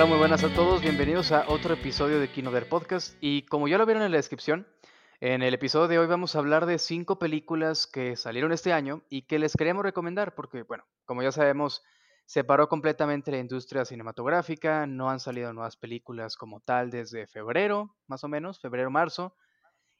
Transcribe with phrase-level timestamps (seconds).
[0.00, 0.80] Hola, muy buenas a todos.
[0.80, 3.18] Bienvenidos a otro episodio de Kinover Podcast.
[3.20, 4.66] Y como ya lo vieron en la descripción,
[5.20, 9.02] en el episodio de hoy vamos a hablar de cinco películas que salieron este año
[9.10, 11.82] y que les queríamos recomendar porque, bueno, como ya sabemos,
[12.24, 17.94] se paró completamente la industria cinematográfica, no han salido nuevas películas como tal desde febrero,
[18.06, 19.36] más o menos, febrero-marzo,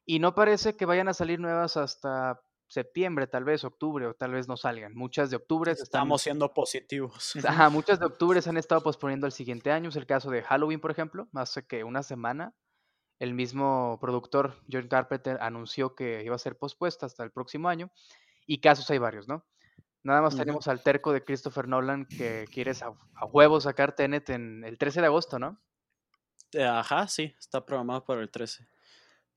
[0.06, 2.40] y no parece que vayan a salir nuevas hasta
[2.70, 4.94] septiembre, tal vez octubre, o tal vez no salgan.
[4.94, 7.34] Muchas de octubre estamos siendo positivos.
[7.46, 9.88] Ajá, muchas de octubre se han estado posponiendo el siguiente año.
[9.88, 12.54] Es el caso de Halloween, por ejemplo, hace que una semana
[13.18, 17.90] el mismo productor, John Carpenter, anunció que iba a ser pospuesta hasta el próximo año.
[18.46, 19.44] Y casos hay varios, ¿no?
[20.02, 24.30] Nada más tenemos al terco de Christopher Nolan que quiere a, a huevo sacar Tenet
[24.30, 25.60] en el 13 de agosto, ¿no?
[26.58, 28.66] Ajá, sí, está programado para el 13.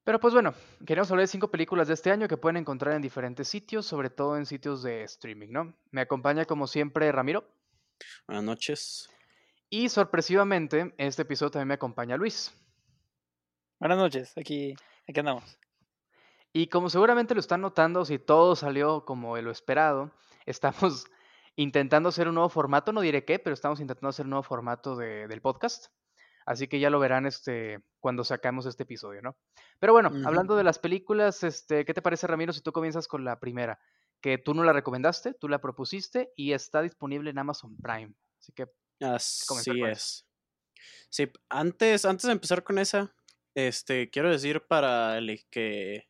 [0.03, 0.53] Pero pues bueno,
[0.85, 4.09] queremos hablar de cinco películas de este año que pueden encontrar en diferentes sitios, sobre
[4.09, 5.73] todo en sitios de streaming, ¿no?
[5.91, 7.47] Me acompaña como siempre Ramiro.
[8.27, 9.09] Buenas noches.
[9.69, 12.53] Y sorpresivamente, este episodio también me acompaña Luis.
[13.79, 14.75] Buenas noches, aquí,
[15.07, 15.57] aquí andamos.
[16.51, 20.11] Y como seguramente lo están notando, si todo salió como lo esperado,
[20.45, 21.05] estamos
[21.55, 24.97] intentando hacer un nuevo formato, no diré qué, pero estamos intentando hacer un nuevo formato
[24.97, 25.87] del podcast.
[26.45, 29.37] Así que ya lo verán este, cuando sacamos este episodio, ¿no?
[29.79, 33.23] Pero bueno, hablando de las películas, este, ¿qué te parece, Ramiro, si tú comienzas con
[33.23, 33.79] la primera?
[34.21, 38.13] Que tú no la recomendaste, tú la propusiste y está disponible en Amazon Prime.
[38.39, 38.67] Así que.
[39.01, 40.25] Así es.
[41.09, 43.13] Sí, antes, antes de empezar con esa,
[43.55, 46.07] este, quiero decir para el que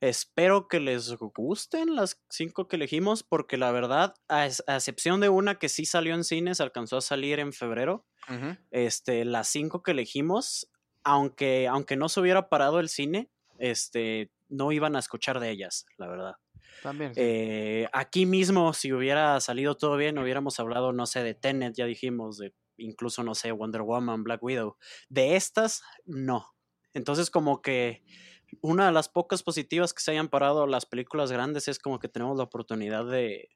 [0.00, 5.58] Espero que les gusten las cinco que elegimos, porque la verdad, a, excepción de una
[5.58, 8.06] que sí salió en cines, alcanzó a salir en febrero,
[8.70, 10.70] este, las cinco que elegimos,
[11.02, 15.86] aunque, aunque no se hubiera parado el cine, este, no iban a escuchar de ellas,
[15.96, 16.34] la verdad.
[16.82, 17.12] También.
[17.16, 21.86] Eh, aquí mismo, si hubiera salido todo bien, hubiéramos hablado, no sé, de Tenet, ya
[21.86, 24.76] dijimos, de incluso, no sé, Wonder Woman, Black Widow.
[25.08, 26.54] De estas, no.
[26.94, 28.02] Entonces, como que
[28.60, 32.08] una de las pocas positivas que se hayan parado las películas grandes es como que
[32.08, 33.50] tenemos la oportunidad de,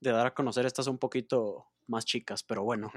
[0.00, 2.92] dar a conocer estas un poquito más chicas, pero bueno.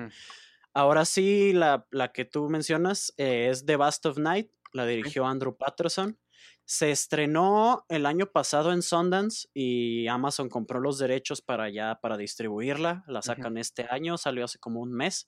[0.74, 5.56] Ahora sí, la, que tú mencionas eh, es The Bast of Night, la dirigió Andrew
[5.56, 6.18] Patterson.
[6.66, 12.18] Se estrenó el año pasado en Sundance y Amazon compró los derechos para ya para
[12.18, 13.04] distribuirla.
[13.08, 15.28] La sacan este año, salió hace como un mes.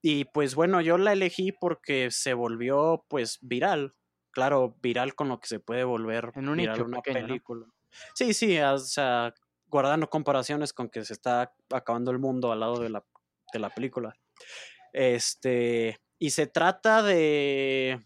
[0.00, 3.94] Y pues bueno, yo la elegí porque se volvió pues viral
[4.30, 7.66] claro, viral con lo que se puede volver en un viral una película.
[8.14, 9.34] Sí, sí, o sea,
[9.66, 13.04] guardando comparaciones con que se está acabando el mundo al lado de la,
[13.52, 14.14] de la película.
[14.92, 18.00] Este, y se trata de...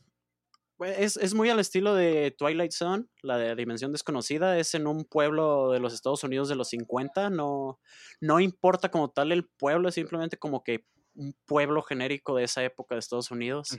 [0.80, 5.04] Es, es, muy al estilo de Twilight Zone, la de Dimensión Desconocida, es en un
[5.04, 7.78] pueblo de los Estados Unidos de los 50, no,
[8.20, 10.84] no importa como tal el pueblo, es simplemente como que
[11.14, 13.78] un pueblo genérico de esa época de Estados Unidos.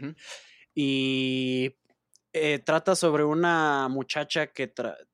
[0.73, 1.75] Y
[2.33, 4.67] eh, trata sobre una muchacha que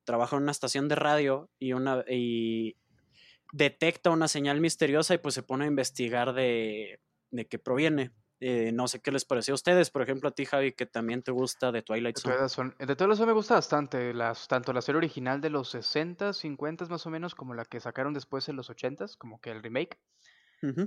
[0.04, 2.76] trabaja en una estación de radio y, una, y
[3.52, 8.12] detecta una señal misteriosa y pues se pone a investigar de, de qué proviene.
[8.42, 11.22] Eh, no sé qué les pareció a ustedes, por ejemplo a ti Javi, que también
[11.22, 12.74] te gusta de Twilight Zone.
[12.78, 16.86] De Twilight Zone me gusta bastante, las, tanto la serie original de los 60, 50
[16.86, 19.98] más o menos, como la que sacaron después en los 80, como que el remake.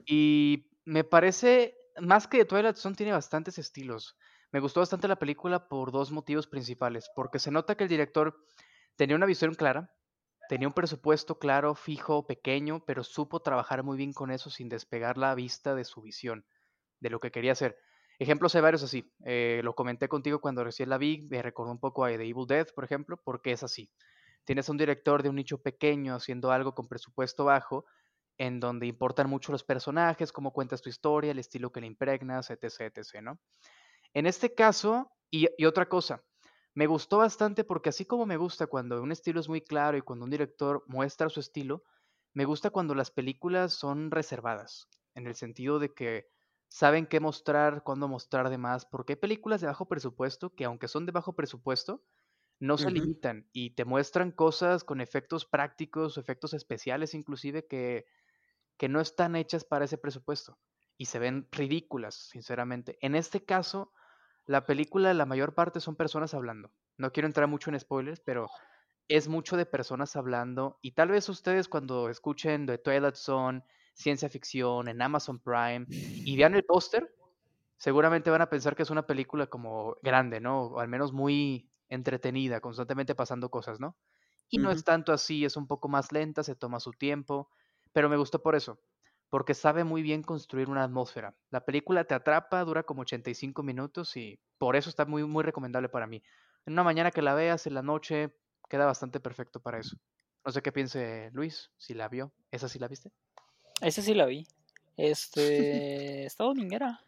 [0.06, 4.18] Y me parece, más que de Twilight Zone, tiene bastantes estilos.
[4.54, 8.38] Me gustó bastante la película por dos motivos principales, porque se nota que el director
[8.96, 9.92] tenía una visión clara,
[10.48, 15.18] tenía un presupuesto claro, fijo, pequeño, pero supo trabajar muy bien con eso sin despegar
[15.18, 16.46] la vista de su visión,
[17.00, 17.80] de lo que quería hacer.
[18.20, 19.12] Ejemplos hay varios así.
[19.26, 22.46] Eh, lo comenté contigo cuando recién la vi, me recordó un poco a The Evil
[22.48, 23.90] Dead, por ejemplo, porque es así.
[24.46, 27.86] Tienes un director de un nicho pequeño haciendo algo con presupuesto bajo,
[28.38, 32.52] en donde importan mucho los personajes, cómo cuentas tu historia, el estilo que le impregnas,
[32.52, 33.40] etc., etc., ¿no?
[34.14, 36.24] En este caso, y, otra cosa,
[36.76, 40.02] me gustó bastante porque así como me gusta cuando un estilo es muy claro y
[40.02, 41.84] cuando un director muestra su estilo,
[42.34, 46.28] me gusta cuando las películas son reservadas, en el sentido de que
[46.68, 50.88] saben qué mostrar, cuándo mostrar de más, porque hay películas de bajo presupuesto que aunque
[50.88, 52.04] son de bajo presupuesto,
[52.60, 58.06] no se limitan y te muestran cosas con efectos prácticos, efectos especiales inclusive que,
[58.78, 60.58] que no están hechas para ese presupuesto
[60.98, 62.98] y se ven ridículas, sinceramente.
[63.02, 63.92] En este caso,
[64.46, 66.72] la película, la mayor parte son personas hablando.
[66.98, 68.48] No quiero entrar mucho en spoilers, pero
[69.08, 70.80] es mucho de personas hablando.
[70.82, 73.64] Y tal vez ustedes cuando escuchen The Twilight Zone,
[73.94, 77.14] ciencia ficción, en Amazon Prime, y vean el póster,
[77.78, 80.64] seguramente van a pensar que es una película como grande, ¿no?
[80.64, 83.96] O al menos muy entretenida, constantemente pasando cosas, ¿no?
[84.50, 87.50] Y no es tanto así, es un poco más lenta, se toma su tiempo,
[87.92, 88.80] pero me gustó por eso
[89.34, 91.34] porque sabe muy bien construir una atmósfera.
[91.50, 95.90] La película te atrapa, dura como 85 minutos y por eso está muy, muy recomendable
[95.90, 96.22] para mí.
[96.68, 98.30] En una mañana que la veas, en la noche,
[98.70, 99.98] queda bastante perfecto para eso.
[100.46, 102.32] No sé qué piense Luis, si la vio.
[102.52, 103.10] ¿Esa sí la viste?
[103.82, 104.46] Esa sí la vi.
[104.98, 106.26] Este.
[106.28, 107.02] Está dominguera.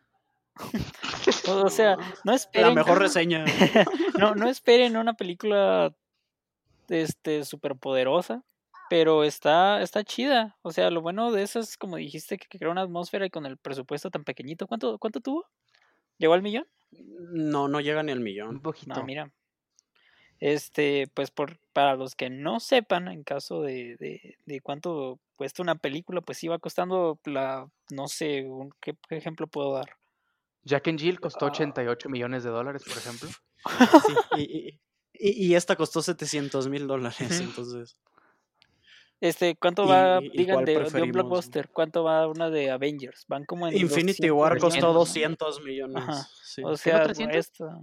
[1.48, 2.69] o sea, no esperen.
[2.69, 3.45] La mejor reseña.
[4.18, 5.95] no, no esperen una película
[6.89, 8.44] este súper poderosa.
[8.89, 10.57] Pero está, está chida.
[10.61, 13.45] O sea, lo bueno de eso es, como dijiste, que crea una atmósfera y con
[13.45, 14.67] el presupuesto tan pequeñito.
[14.67, 15.45] ¿Cuánto, cuánto tuvo?
[16.17, 16.67] ¿Llegó al millón?
[16.91, 18.49] No, no llega ni al millón.
[18.49, 18.93] Un poquito.
[18.93, 19.31] No, mira.
[20.39, 25.63] Este, pues por, para los que no sepan, en caso de, de, de cuánto cuesta
[25.63, 28.45] una película, pues iba costando la, no sé,
[28.81, 29.97] ¿qué ejemplo puedo dar?
[30.63, 33.29] Jack and Jill costó 88 millones de dólares, por ejemplo.
[34.05, 34.79] Sí, y,
[35.13, 37.97] y, y, esta costó 700 mil dólares, entonces.
[39.27, 41.69] Este, ¿cuánto va, digan, de, de, un blockbuster?
[41.69, 43.25] ¿Cuánto va una de Avengers?
[43.27, 46.04] Van como en Infinity War costó 200 millones.
[46.44, 46.62] Sí.
[46.63, 47.81] O sea, esta...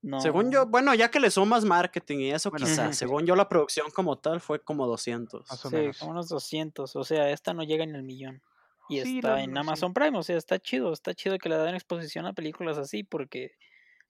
[0.00, 0.20] No.
[0.20, 2.96] Según yo, bueno, ya que le sumas marketing y eso, bueno, quizás.
[2.96, 5.48] Según yo, la producción como tal fue como 200.
[5.48, 6.96] Más o sí, como unos 200.
[6.96, 8.42] O sea, esta no llega ni al millón.
[8.88, 10.18] Y sí, está en Amazon Prime.
[10.18, 10.92] O sea, está chido.
[10.92, 13.52] Está chido que le den exposición a películas así porque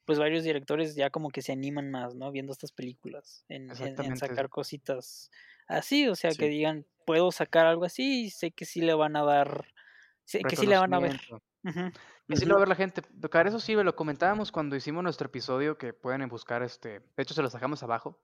[0.05, 2.31] pues varios directores ya como que se animan más, ¿no?
[2.31, 3.45] Viendo estas películas.
[3.49, 5.31] En, en, en sacar cositas
[5.67, 6.09] así.
[6.09, 6.39] O sea, sí.
[6.39, 9.67] que digan, puedo sacar algo así y sé que sí le van a dar...
[10.49, 11.21] Que sí le van a ver.
[11.31, 11.93] Uh -huh.
[12.27, 13.03] Y así lo va a ver la gente.
[13.03, 17.35] Tocar eso sí, lo comentábamos cuando hicimos nuestro episodio, que pueden buscar, este, de hecho
[17.35, 18.19] se los dejamos abajo.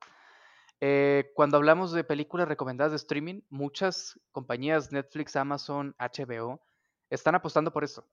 [0.81, 6.63] Eh, cuando hablamos de películas recomendadas de streaming, muchas compañías, Netflix, Amazon, HBO,
[7.11, 8.09] están apostando por esto.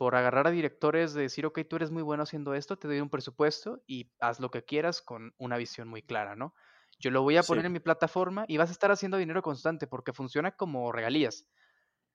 [0.00, 3.00] Por agarrar a directores de decir, ok, tú eres muy bueno haciendo esto, te doy
[3.00, 6.54] un presupuesto y haz lo que quieras con una visión muy clara, ¿no?
[6.98, 7.66] Yo lo voy a poner sí.
[7.66, 11.50] en mi plataforma y vas a estar haciendo dinero constante porque funciona como regalías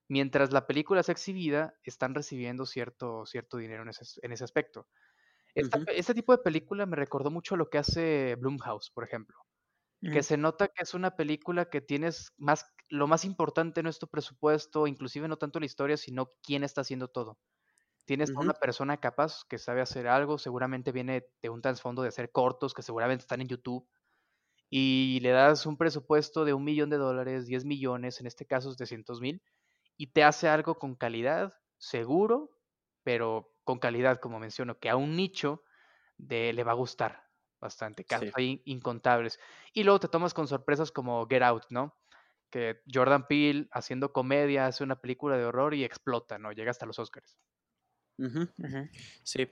[0.08, 4.88] mientras la película es exhibida, están recibiendo cierto, cierto dinero en ese, en ese aspecto.
[5.56, 5.94] Esta, uh -huh.
[5.96, 9.38] Este tipo de película me recordó mucho lo que hace Blumhouse, por ejemplo.
[10.02, 10.14] Uh -huh.
[10.14, 14.00] Que se nota que es una película que tienes más, lo más importante no es
[14.00, 17.40] tu presupuesto, inclusive no tanto la historia, sino quién está haciendo todo.
[18.06, 18.42] Tienes uh -huh.
[18.42, 22.74] una persona capaz que sabe hacer algo, seguramente viene de un trasfondo de hacer cortos
[22.74, 23.88] que seguramente están en YouTube,
[24.70, 28.72] y le das un presupuesto de un millón de dólares, 10 millones, en este caso
[28.72, 29.42] 700 mil,
[29.98, 32.52] y te hace algo con calidad, seguro,
[33.04, 35.64] pero con calidad, como menciono, que a un nicho
[36.18, 37.24] de, le va a gustar
[37.60, 38.06] bastante.
[38.06, 38.62] Casos sí.
[38.66, 39.40] incontables.
[39.74, 41.96] Y luego te tomas con sorpresas como Get Out, ¿no?
[42.50, 46.52] Que Jordan Peele haciendo comedia hace una película de horror y explota, ¿no?
[46.52, 47.38] Llega hasta los Oscars.
[48.18, 48.50] Uh -huh.
[48.58, 48.90] Uh -huh.
[49.24, 49.48] Sí,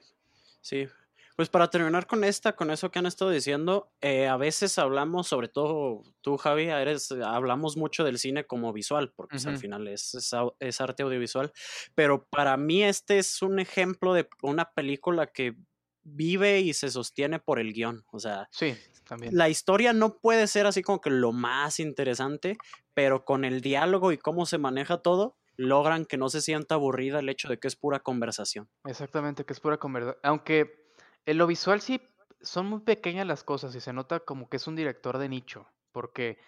[0.60, 0.88] sí.
[1.36, 5.26] Pues para terminar con esta, con eso que han estado diciendo, eh, a veces hablamos,
[5.26, 9.44] sobre todo tú, Javi, eres, hablamos mucho del cine como visual, porque uh -huh.
[9.44, 10.30] pues, al final es, es,
[10.60, 11.52] es, arte audiovisual,
[11.96, 15.56] pero para mí este es un ejemplo de una película que
[16.04, 19.36] vive y se sostiene por el guion, o sea, sí, también.
[19.36, 22.58] la historia no puede ser así como que lo más interesante,
[22.92, 27.20] pero con el diálogo y cómo se maneja todo, logran que no se sienta aburrida
[27.20, 28.68] el hecho de que es pura conversación.
[28.84, 30.90] Exactamente, que es pura conversación, aunque
[31.26, 32.00] en lo visual sí
[32.40, 35.66] son muy pequeñas las cosas y se nota como que es un director de nicho,
[35.92, 36.38] porque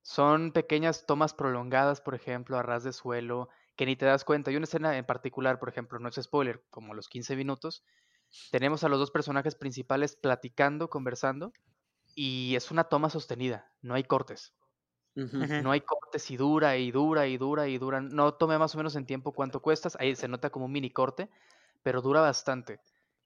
[0.00, 4.50] son pequeñas tomas prolongadas, por ejemplo, a ras de suelo, que ni te das cuenta.
[4.50, 7.84] Hay una escena en particular, por ejemplo, no es spoiler, como los 15 minutos,
[8.50, 11.52] tenemos a los dos personajes principales platicando, conversando,
[12.14, 14.54] y es una toma sostenida, no hay cortes.
[15.14, 15.62] Uh -huh.
[15.62, 18.00] No hay cortes y dura y dura y dura y dura.
[18.00, 20.90] No tomé más o menos en tiempo cuánto cuestas, ahí se nota como un mini
[20.90, 21.30] corte,
[21.82, 22.80] pero dura bastante.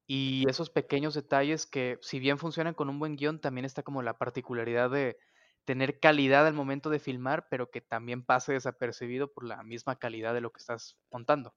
[0.07, 4.03] Y esos pequeños detalles que, si bien funcionan con un buen guion, también está como
[4.03, 5.19] la particularidad de
[5.65, 10.35] tener calidad al momento de filmar, pero que también pase desapercibido por la misma calidad
[10.35, 11.55] de lo que estás montando.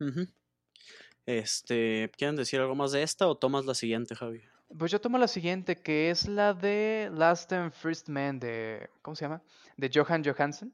[0.00, 0.32] Uh -huh.
[1.26, 4.42] Este, ¿quieren decir algo más de esta o tomas la siguiente, Javi?
[4.78, 9.16] Pues yo tomo la siguiente, que es la de Last and First Man de, ¿cómo
[9.16, 9.42] se llama?
[9.76, 10.72] De Johan Johansen,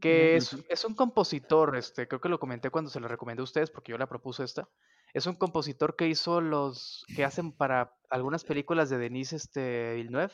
[0.00, 3.44] que es, es, un compositor, este, creo que lo comenté cuando se lo recomendé a
[3.44, 4.68] ustedes, porque yo la propuse esta.
[5.12, 10.32] Es un compositor que hizo los que hacen para algunas películas de Denise este, Villeneuve.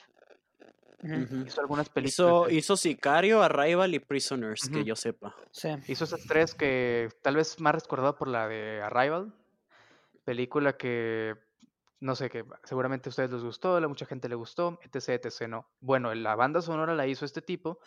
[1.03, 1.47] Uh -huh.
[1.47, 2.15] Hizo algunas películas.
[2.15, 4.73] Hizo, hizo Sicario, Arrival y Prisoners, uh -huh.
[4.73, 5.35] que yo sepa.
[5.53, 5.69] Sí.
[5.87, 9.33] Hizo esas tres que tal vez más recordado por la de Arrival.
[10.25, 11.35] Película que
[12.05, 15.49] no sé, que seguramente a ustedes les gustó, a mucha gente le gustó, etc, etc,
[15.49, 15.71] no.
[15.81, 17.79] Bueno, la banda sonora la hizo este tipo.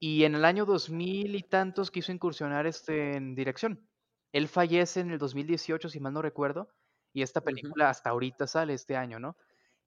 [0.00, 3.88] Y en el año 2000 y tantos quiso incursionar este en dirección.
[4.32, 6.68] Él fallece en el 2018, si mal no recuerdo,
[7.12, 7.90] y esta película uh -huh.
[7.92, 9.36] hasta ahorita sale este año, ¿no?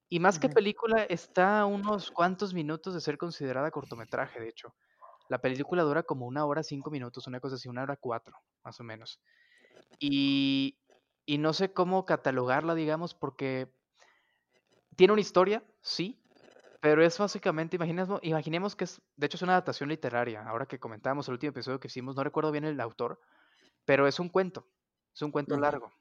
[0.08, 0.42] Y más uh -huh.
[0.42, 4.74] que película, está a unos cuantos minutos de ser considerada cortometraje, de hecho.
[5.28, 8.34] La película dura como una hora cinco minutos, una cosa así, una hora cuatro,
[8.64, 9.20] más o menos.
[9.98, 10.77] Y,
[11.28, 13.70] y no sé cómo catalogarla, digamos, porque
[14.96, 16.24] tiene una historia, sí,
[16.80, 20.80] pero es básicamente, imaginemos, imaginemos que es, de hecho es una adaptación literaria, ahora que
[20.80, 23.20] comentábamos el último episodio que hicimos, no recuerdo bien el autor,
[23.84, 24.70] pero es un cuento,
[25.14, 25.92] es un cuento largo.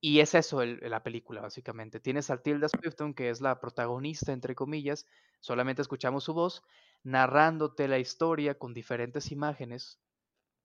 [0.00, 2.00] Y es eso la película, básicamente.
[2.00, 5.06] Tienes a Tilda Swifton, que es la protagonista, entre comillas,
[5.40, 6.62] solamente escuchamos su voz,
[7.02, 10.00] narrándote la historia con diferentes imágenes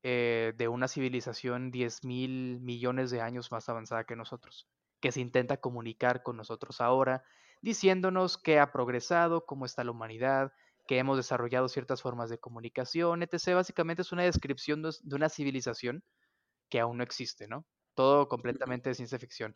[0.03, 4.67] eh, de una civilización 10 mil millones de años más avanzada que nosotros,
[4.99, 7.23] que se intenta comunicar con nosotros ahora,
[7.61, 10.53] diciéndonos que ha progresado, cómo está la humanidad,
[10.87, 13.55] que hemos desarrollado ciertas formas de comunicación, etc.
[13.55, 16.03] Básicamente es una descripción de una civilización
[16.69, 17.65] que aún no existe, ¿no?
[17.99, 19.53] todo completamente de ciencia ficción.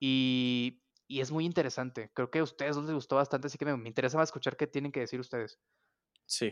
[0.00, 2.10] Y, y, es muy interesante.
[2.14, 4.90] Creo que a ustedes les gustó bastante, así que me, interesa más escuchar qué tienen
[4.90, 5.58] que decir ustedes.
[6.24, 6.50] Sí.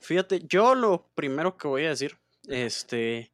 [0.00, 3.32] Fíjate, yo lo primero que voy a decir, este,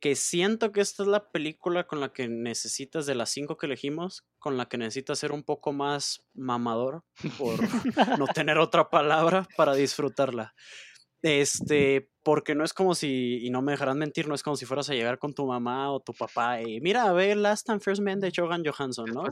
[0.00, 3.66] que siento que esta es la película con la que necesitas, de las cinco que
[3.66, 7.02] elegimos, con la que necesitas ser un poco más mamador,
[7.38, 7.58] por
[8.20, 10.54] no tener otra palabra para disfrutarla.
[11.22, 14.66] Este, porque no es como si, y no me dejarán mentir, no es como si
[14.66, 17.80] fueras a llegar con tu mamá o tu papá y mira, a ver Last and
[17.80, 19.24] First Man de Jogan Johansson, ¿no?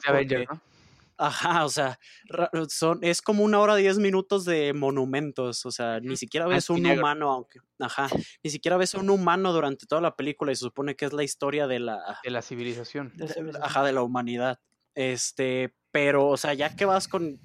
[1.16, 1.98] Ajá, o sea,
[2.68, 6.84] son, es como una hora diez minutos de monumentos, o sea, ni siquiera ves un
[6.84, 8.08] humano, aunque, ajá,
[8.42, 11.22] ni siquiera ves un humano durante toda la película y se supone que es la
[11.22, 12.18] historia de la...
[12.24, 13.12] De la civilización.
[13.62, 14.58] ajá, de la humanidad.
[14.94, 17.40] Este, pero, o sea, ya que vas con,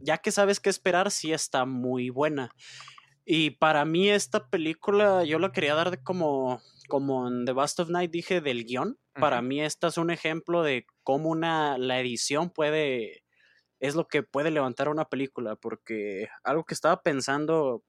[0.00, 2.50] ya que sabes qué esperar, sí está muy buena.
[3.28, 7.80] Y para mí esta película yo la quería dar de como, como en The Bust
[7.80, 8.98] of Night dije del guion.
[9.14, 13.24] Para mí esta es un ejemplo de cómo una, la edición puede,
[13.80, 17.82] es lo que puede levantar una película, porque algo que estaba pensando,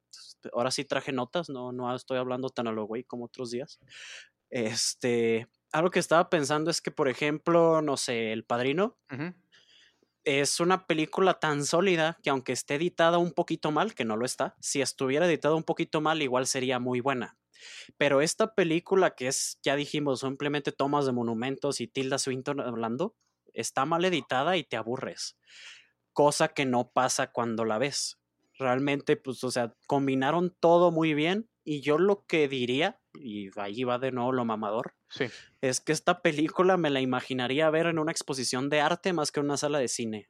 [0.54, 3.80] ahora sí traje notas, no, no estoy hablando tan a lo güey como otros días.
[4.50, 8.98] Este, algo que estaba pensando es que, por ejemplo, no sé, El Padrino,
[10.28, 14.26] es una película tan sólida que aunque esté editada un poquito mal, que no lo
[14.26, 17.38] está, si estuviera editada un poquito mal igual sería muy buena.
[17.98, 23.16] Pero esta película que es, ya dijimos, simplemente tomas de monumentos y Tilda Swinton hablando,
[23.54, 25.38] está mal editada y te aburres.
[26.12, 28.18] Cosa que no pasa cuando la ves.
[28.60, 33.84] Realmente, pues, o sea, combinaron todo muy bien y yo lo que diría, y ahí
[33.84, 34.96] va de nuevo lo mamador,
[35.60, 39.42] es que esta película me la imaginaría ver en una exposición de arte más que
[39.42, 40.30] en una sala de cine.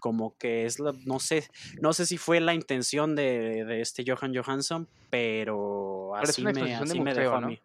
[0.00, 1.48] Como que es la, no sé,
[1.80, 7.14] no sé si fue la intención de, este Johan Johansson, pero así, me, así me
[7.14, 7.60] dejó a mí.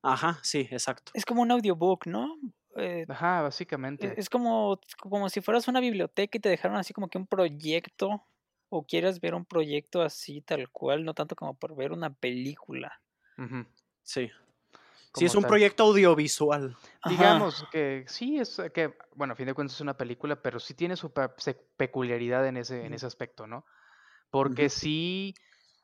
[0.00, 1.12] Ajá, sí, exacto.
[1.12, 2.34] Es como un audiobook, ¿no?
[2.76, 4.14] Eh, Ajá, básicamente.
[4.16, 8.24] Es como, como si fueras una biblioteca y te dejaron así como que un proyecto
[8.78, 13.00] o quieras ver un proyecto así tal cual, no tanto como por ver una película.
[14.02, 14.30] Sí.
[15.16, 16.76] Sí, es un proyecto audiovisual.
[17.08, 20.74] Digamos que sí, es que, bueno, a fin de cuentas es una película, pero sí
[20.74, 21.12] tiene su
[21.76, 23.64] peculiaridad en ese, en ese aspecto, ¿no?
[24.30, 25.34] Porque sí,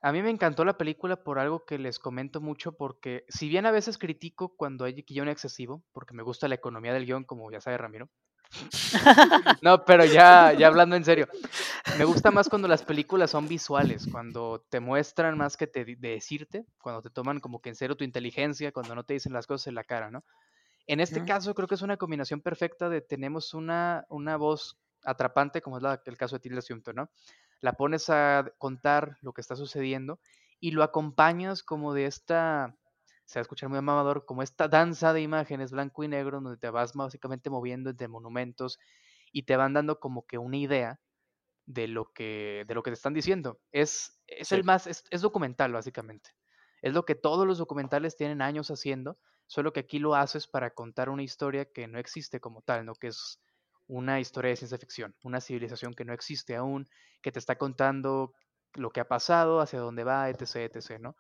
[0.03, 3.67] a mí me encantó la película por algo que les comento mucho, porque si bien
[3.67, 7.53] a veces critico cuando hay guion excesivo, porque me gusta la economía del guion, como
[7.53, 8.09] ya sabe Ramiro,
[9.63, 11.29] no, pero ya, ya hablando en serio,
[11.99, 15.97] me gusta más cuando las películas son visuales, cuando te muestran más que te, de
[15.97, 19.47] decirte, cuando te toman como que en serio tu inteligencia, cuando no te dicen las
[19.47, 20.25] cosas en la cara, ¿no?
[20.87, 25.63] En este caso creo que es una combinación perfecta de tenemos una, una voz atrapante,
[25.63, 27.11] como es la, el caso de Tilda Swinton, ¿no?
[27.61, 30.19] La pones a contar lo que está sucediendo
[30.59, 32.75] y lo acompañas como de esta
[33.31, 36.59] se va a escuchar muy amamador, como esta danza de imágenes blanco y negro, donde
[36.59, 38.81] te vas básicamente moviendo entre monumentos
[39.31, 41.01] y te van dando como que una idea
[41.65, 43.61] de lo que, de lo que te están diciendo.
[43.71, 46.31] Es, es el más, es, documental básicamente.
[46.83, 50.71] Es lo que todos los documentales tienen años haciendo, solo que aquí lo haces para
[50.71, 52.97] contar una historia que no existe como tal, ¿no?
[52.97, 53.41] Que es
[53.87, 56.89] una historia de ciencia ficción, una civilización que no existe aún,
[57.23, 58.33] que te está contando
[58.75, 61.15] lo que ha pasado, hacia dónde va, etc., etc., ¿no?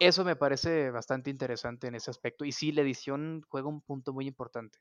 [0.00, 2.44] Eso me parece bastante interesante en ese aspecto.
[2.44, 4.78] Y sí, la edición juega un punto muy importante.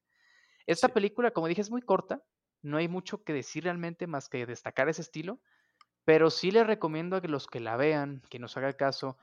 [0.65, 2.23] Esta película, como dije, es muy corta.
[2.61, 5.39] No hay mucho que decir realmente más que destacar ese estilo.
[6.05, 9.17] Pero sí les recomiendo a los que la vean, que nos haga caso,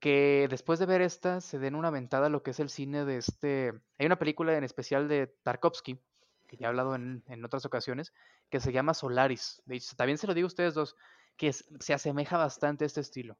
[0.00, 3.04] que después de ver esta se den una ventada a lo que es el cine
[3.04, 3.72] de este...
[3.98, 6.00] Hay una película en especial de Tarkovsky,
[6.48, 8.12] que ya he hablado en, otras ocasiones,
[8.48, 9.62] que se llama Solaris.
[9.96, 10.96] También se lo digo a ustedes dos,
[11.36, 13.38] que se asemeja bastante a este estilo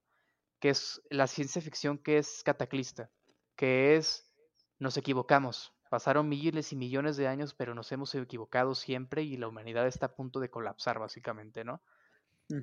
[0.61, 3.11] que es la ciencia ficción que es cataclista,
[3.57, 4.31] que es
[4.79, 5.73] nos equivocamos.
[5.90, 10.07] Pasaron miles y millones de años, pero nos hemos equivocado siempre y la humanidad está
[10.07, 11.83] a punto de colapsar, básicamente, ¿no?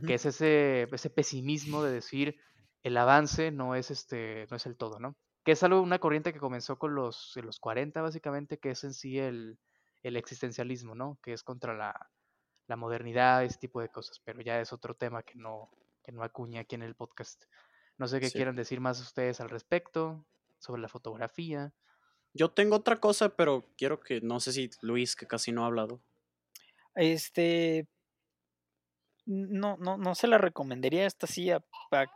[0.06, 2.38] Que es ese, ese pesimismo de decir,
[2.84, 5.16] el avance no es este, no es el todo, ¿no?
[5.44, 8.94] Que es algo, una corriente que comenzó con los, los 40, básicamente, que es en
[8.94, 9.60] sí el,
[10.04, 11.20] el existencialismo, ¿no?
[11.22, 12.10] Que es contra la,
[12.68, 15.70] la modernidad, ese tipo de cosas, pero ya es otro tema que no,
[16.04, 17.46] que no acuña aquí en el podcast.
[17.98, 20.26] No sé qué quieran decir más ustedes al respecto,
[20.60, 21.74] sobre la fotografía.
[22.34, 25.68] Yo tengo otra cosa, pero quiero que, no sé si Luis, que casi no ha
[25.68, 26.02] hablado.
[26.96, 27.88] Este,
[29.26, 31.62] no, no, no se la recomendaría esta sí a,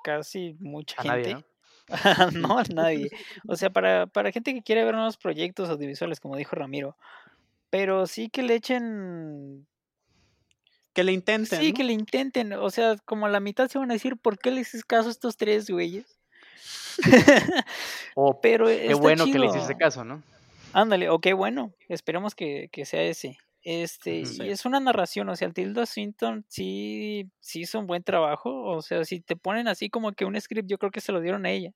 [0.03, 1.33] casi mucha gente.
[1.33, 1.43] ¿no?
[2.33, 3.09] no a nadie.
[3.47, 6.95] O sea, para, para gente que quiere ver nuevos proyectos audiovisuales, como dijo Ramiro.
[7.69, 9.67] Pero sí que le echen
[10.93, 11.59] que le intenten.
[11.59, 12.53] Sí, que le intenten.
[12.53, 15.07] O sea, como a la mitad se van a decir, ¿por qué le haces caso
[15.07, 16.19] a estos tres güeyes?
[18.15, 20.23] o, pero qué bueno que le hiciste caso, ¿no?
[20.73, 21.73] Ándale, o qué bueno.
[21.89, 23.37] Esperemos que, sea ese.
[23.63, 28.03] Este, y es una narración, o sea, el Tilda Swinton sí, sí hizo un buen
[28.03, 28.63] trabajo.
[28.63, 31.21] O sea, si te ponen así como que un script, yo creo que se lo
[31.21, 31.71] dieron a ella.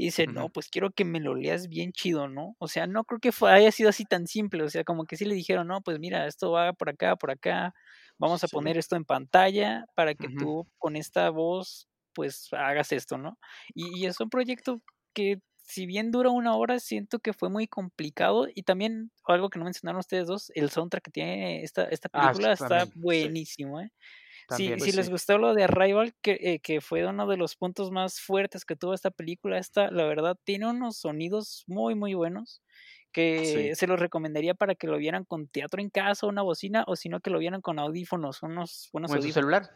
[0.00, 2.56] Y dice, no, pues quiero que me lo leas bien chido, ¿no?
[2.58, 4.62] O sea, no creo que haya sido así tan simple.
[4.62, 7.30] O sea, como que sí le dijeron, no, pues mira, esto va por acá, por
[7.30, 7.74] acá
[8.16, 13.18] vamos a poner esto en pantalla para que tú con esta voz pues hagas esto,
[13.18, 13.38] ¿no?
[13.74, 14.80] Y, es un proyecto
[15.12, 19.58] que si bien dura una hora, siento que fue muy complicado y también algo que
[19.58, 23.92] no mencionaron ustedes dos, el soundtrack que tiene esta, esta ah, película está buenísimo, ¿eh?
[24.56, 27.90] Si, pues les gustó lo de Arrival, que, eh, que, fue uno de los puntos
[27.90, 32.62] más fuertes que tuvo esta película, esta, la verdad, tiene unos sonidos muy, muy buenos
[33.12, 36.96] que se los recomendaría para que lo vieran con teatro en casa, una bocina, o
[36.96, 39.34] si no que lo vieran con audífonos, unos buenos audífonos.
[39.34, 39.70] celular?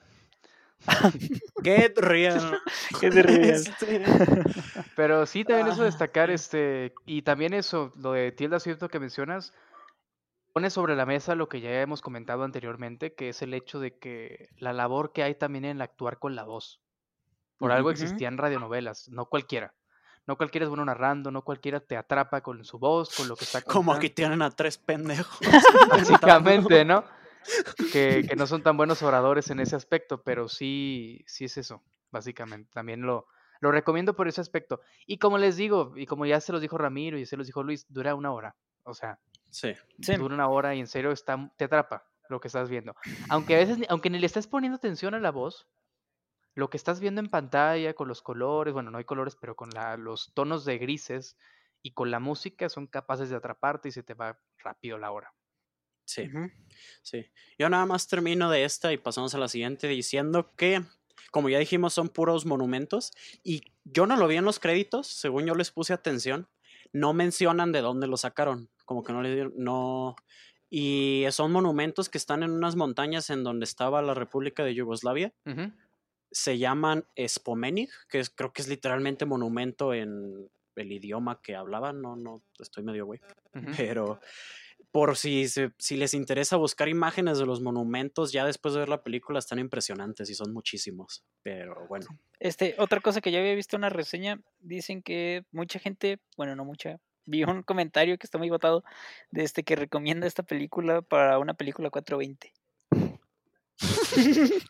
[1.62, 2.60] Get real.
[3.00, 3.50] Get real.
[3.50, 4.04] Este.
[4.96, 9.52] Pero sí, también eso destacar, este, y también eso, lo de Tilda cierto que mencionas,
[10.54, 13.98] pone sobre la mesa lo que ya hemos comentado anteriormente, que es el hecho de
[13.98, 16.80] que la labor que hay también en actuar con la voz.
[17.58, 19.74] Por algo existían radionovelas, no cualquiera.
[20.28, 23.44] No cualquiera es bueno narrando, no cualquiera te atrapa con su voz, con lo que
[23.44, 23.90] está contando.
[23.90, 25.38] Como que tienen a tres pendejos.
[25.90, 27.04] Básicamente, ¿no?
[27.92, 32.70] Que, no son tan buenos oradores en ese aspecto, pero sí, sí es eso, básicamente.
[32.72, 33.26] También lo,
[33.58, 34.80] lo recomiendo por ese aspecto.
[35.04, 37.64] Y como les digo, y como ya se los dijo Ramiro y se los dijo
[37.64, 38.54] Luis, dura una hora.
[38.84, 39.18] O sea,
[39.54, 40.16] sí.
[40.16, 42.94] dura una hora y en serio está, te atrapa lo que estás viendo.
[43.28, 45.68] Aunque a veces, aunque ni le estés poniendo atención a la voz,
[46.54, 49.70] lo que estás viendo en pantalla con los colores, bueno, no hay colores, pero con
[49.98, 51.36] los tonos de grises
[51.82, 55.34] y con la música son capaces de atraparte y se te va rápido la hora.
[56.06, 56.30] Sí,
[57.02, 57.26] sí.
[57.58, 60.82] Yo nada más termino de esta y pasamos a la siguiente diciendo que,
[61.30, 63.12] como ya dijimos, son puros monumentos
[63.42, 66.48] y yo no lo vi en los créditos, según yo les puse atención,
[66.92, 70.16] no mencionan de dónde lo sacaron, como que no le dieron, no...
[70.70, 75.32] Y son monumentos que están en unas montañas en donde estaba la República de Yugoslavia.
[76.32, 82.02] Se llaman Spomenik, que es, creo que es literalmente monumento en el idioma que hablaban,
[82.02, 83.20] no, no, estoy medio güey,
[83.76, 84.20] pero
[84.90, 89.02] por si, si les interesa buscar imágenes de los monumentos, ya después de ver la
[89.02, 92.06] película están impresionantes y son muchísimos, pero bueno.
[92.38, 96.54] Este, otra cosa que ya había visto en una reseña, dicen que mucha gente, bueno,
[96.54, 98.84] no mucha, vi un comentario que está muy votado
[99.30, 102.52] de este que recomienda esta película para una película 420.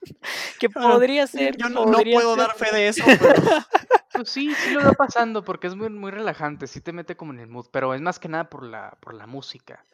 [0.60, 1.56] que podría ser.
[1.56, 3.04] Yo no, puedo dar fe de eso.
[4.14, 7.32] Pues sí, sí lo va pasando porque es muy, muy relajante, sí te mete como
[7.32, 9.84] en el mood, pero es más que nada por la, por la música.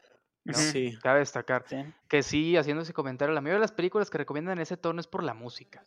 [0.53, 0.99] Sí.
[1.03, 1.65] Cabe destacar
[2.07, 5.07] que sí, haciendo ese comentario, la mayoría de las películas que recomiendan ese tono es
[5.07, 5.83] por la música,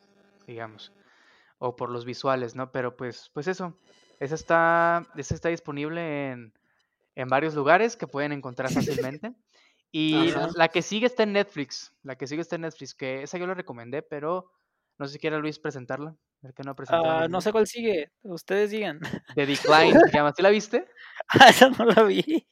[0.47, 0.91] digamos,
[1.59, 2.71] o por los visuales, ¿no?
[2.71, 3.77] Pero pues, pues eso,
[4.19, 6.53] esa está, esa está disponible en,
[7.15, 8.69] en varios lugares que pueden encontrar
[9.11, 9.33] fácilmente.
[9.91, 11.93] Y la que sigue está en Netflix.
[12.01, 14.51] La que sigue está en Netflix, que esa yo la recomendé, pero
[14.97, 16.15] no sé si quiere Luis presentarla.
[16.55, 18.11] Que no, ah, no sé cuál sigue.
[18.21, 18.99] Ustedes digan.
[19.33, 20.33] The Decline se llama.
[20.35, 20.87] ¿Sí la viste?
[21.39, 22.45] Ah, esa no la vi.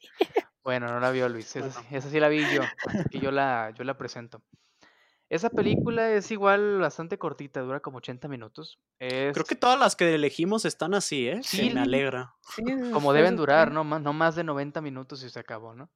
[0.64, 1.54] Bueno, no la vio Luis.
[1.54, 2.62] Esa, sí la vi yo.
[3.10, 4.42] Que yo la, yo la presento.
[5.32, 8.78] Esa película es igual bastante cortita, dura como 80 minutos.
[8.98, 11.40] Creo que todas las que elegimos están así, ¿eh?
[11.42, 12.34] Sí, me alegra.
[12.92, 13.82] como deben durar, ¿no?
[13.82, 15.90] no más de 90 minutos y se acabó, ¿no?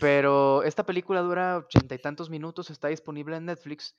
[0.00, 3.94] Pero esta película dura ochenta y tantos minutos, está disponible en Netflix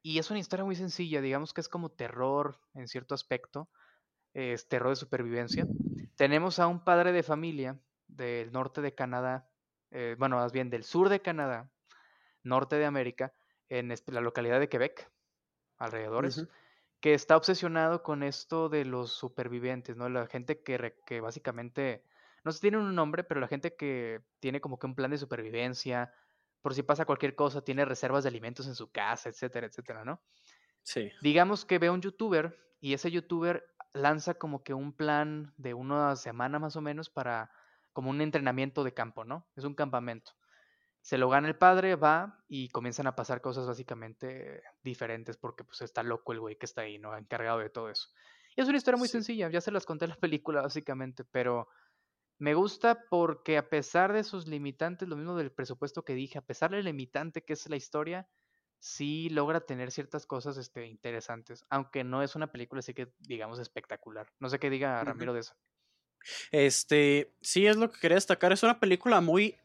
[0.00, 3.68] y es una historia muy sencilla, digamos que es como terror en cierto aspecto,
[4.32, 5.66] es terror de supervivencia.
[6.14, 9.50] Tenemos a un padre de familia del norte de Canadá,
[9.90, 11.68] eh, bueno, más bien del sur de Canadá,
[12.44, 13.34] norte de América,
[13.68, 15.10] en la localidad de Quebec,
[15.78, 16.46] alrededores,
[17.00, 20.08] que está obsesionado con esto de los supervivientes, ¿no?
[20.08, 22.04] La gente que, que básicamente
[22.44, 25.10] no sé si tienen un nombre, pero la gente que tiene como que un plan
[25.10, 26.14] de supervivencia,
[26.62, 30.22] por si pasa cualquier cosa, tiene reservas de alimentos en su casa, etcétera, etcétera, ¿no?
[30.82, 31.12] Sí.
[31.20, 35.74] Digamos que ve a un youtuber y ese youtuber lanza como que un plan de
[35.74, 37.50] una semana más o menos para
[37.92, 39.46] como un entrenamiento de campo, ¿no?
[39.56, 40.32] Es un campamento.
[41.08, 45.80] Se lo gana el padre, va y comienzan a pasar cosas básicamente diferentes porque pues
[45.80, 47.16] está loco el güey que está ahí, ¿no?
[47.16, 48.10] Encargado de todo eso.
[48.54, 51.66] Y es una historia muy sencilla, ya se las conté en la película básicamente, pero
[52.36, 56.44] me gusta porque a pesar de sus limitantes, lo mismo del presupuesto que dije, a
[56.44, 58.28] pesar del limitante que es la historia,
[58.78, 63.58] sí logra tener ciertas cosas este, interesantes, aunque no es una película así que digamos
[63.60, 64.30] espectacular.
[64.40, 65.54] No sé qué diga Ramiro de eso.
[66.50, 68.52] Este, sí, es lo que quería destacar.
[68.52, 69.58] Es una película muy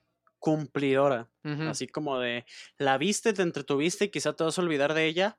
[0.43, 1.29] cumplidora.
[1.69, 2.45] Así como de
[2.77, 5.37] la viste, te entretuviste y quizá te vas a olvidar de ella.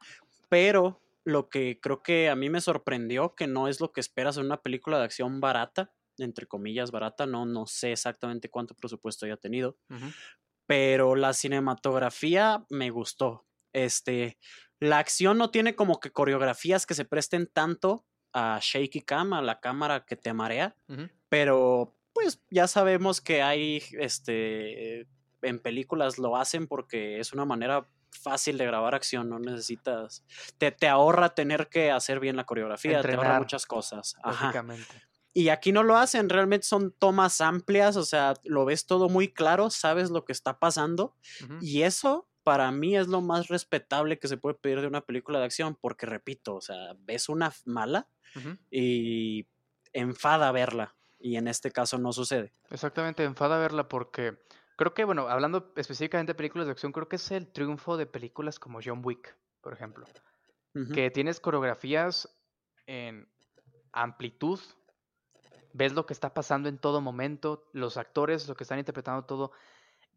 [0.49, 4.38] Pero lo que creo que a mí me sorprendió, que no es lo que esperas
[4.38, 9.27] en una película de acción barata, entre comillas barata, no, no sé exactamente cuánto presupuesto
[9.27, 9.77] haya tenido.
[10.67, 13.47] Pero la cinematografía me gustó.
[13.75, 14.38] Este,
[14.81, 19.43] la acción no tiene como que coreografías que se presten tanto a shaky cam, a
[19.43, 20.79] la cámara que te marea,
[21.29, 25.07] pero pues ya sabemos que hay, este,
[25.42, 30.24] en películas lo hacen porque es una manera fácil de grabar acción, no necesitas,
[30.57, 34.14] te, te ahorra tener que hacer bien la coreografía, te ahorra muchas cosas.
[35.37, 39.33] Y aquí no lo hacen, realmente son tomas amplias, o sea, lo ves todo muy
[39.33, 41.16] claro, sabes lo que está pasando
[41.61, 45.40] y eso para mí es lo más respetable que se puede pedir de una película
[45.40, 48.09] de acción, porque repito, o sea, ves una mala
[48.70, 49.48] y
[49.92, 50.94] enfada verla,
[51.25, 52.53] y en este caso no sucede.
[52.71, 54.39] Exactamente, enfada verla porque
[54.77, 58.07] creo que, bueno, hablando específicamente de películas de acción, creo que es el triunfo de
[58.07, 60.05] películas como John Wick, por ejemplo,
[60.93, 62.29] que tienes coreografías
[62.87, 63.27] en
[63.93, 64.61] amplitud,
[65.73, 69.53] ves lo que está pasando en todo momento, los actores, lo que están interpretando todo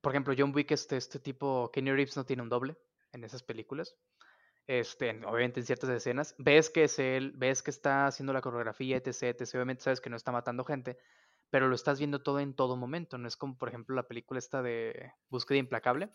[0.01, 2.77] por ejemplo, John Wick, este, este tipo, Kenny Reeves no tiene un doble
[3.13, 3.95] en esas películas.
[4.67, 8.97] Este, obviamente en ciertas escenas, ves que es él, ves que está haciendo la coreografía,
[8.97, 10.97] etc, etc, obviamente sabes que no está matando gente,
[11.49, 14.39] pero lo estás viendo todo en todo momento, no es como por ejemplo la película
[14.39, 16.09] esta de Búsqueda Implacable.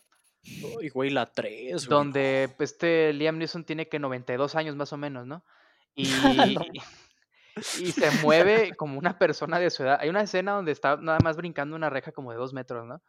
[0.77, 1.87] Uy, güey, la 3.
[1.87, 5.43] Donde este Liam Neeson tiene que 92 años más o menos, ¿no?
[5.95, 6.07] Y,
[7.79, 9.97] y se mueve como una persona de su edad.
[9.99, 13.01] Hay una escena donde está nada más brincando una reja como de dos metros, ¿no?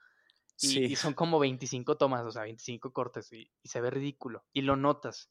[0.61, 4.45] Y, son como 25 tomas, o sea, 25 cortes, y, se ve ridículo.
[4.53, 5.31] Y lo notas.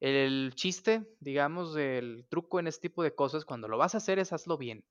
[0.00, 4.18] El chiste, digamos, del truco en este tipo de cosas, cuando lo vas a hacer
[4.18, 4.84] es hazlo bien.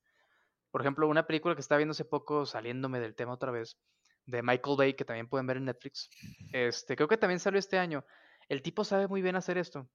[0.70, 3.78] Por ejemplo, una película que estaba viendo hace poco, saliéndome del tema otra vez,
[4.24, 6.08] de Michael Bay, que también pueden ver en Netflix.
[6.52, 8.04] Este, creo que también salió este año.
[8.48, 9.88] El tipo sabe muy bien hacer esto.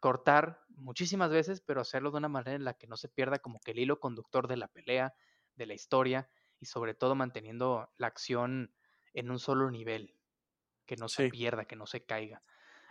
[0.00, 3.60] Cortar muchísimas veces, pero hacerlo de una manera en la que no se pierda como
[3.60, 5.14] que el hilo conductor de la pelea,
[5.56, 8.72] de la historia, y sobre todo manteniendo la acción
[9.14, 10.14] en un solo nivel,
[10.86, 12.42] que no se pierda, que no se caiga.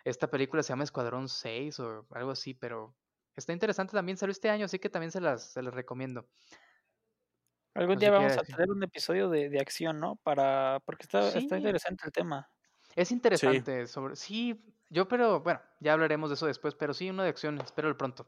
[0.04, 2.96] Esta película se llama Escuadrón 6 o algo así, pero
[3.36, 6.28] está interesante también, salió este año, así que también se las, se las recomiendo.
[7.74, 10.16] Algún día vamos a tener un episodio de, de, acción, ¿no?
[10.18, 12.50] Para, porque está, está interesante el tema.
[12.96, 13.94] Es interesante, sí.
[13.94, 17.60] sobre, sí, yo pero, bueno, ya hablaremos de eso después, pero sí, uno de acción,
[17.60, 18.28] espero el pronto.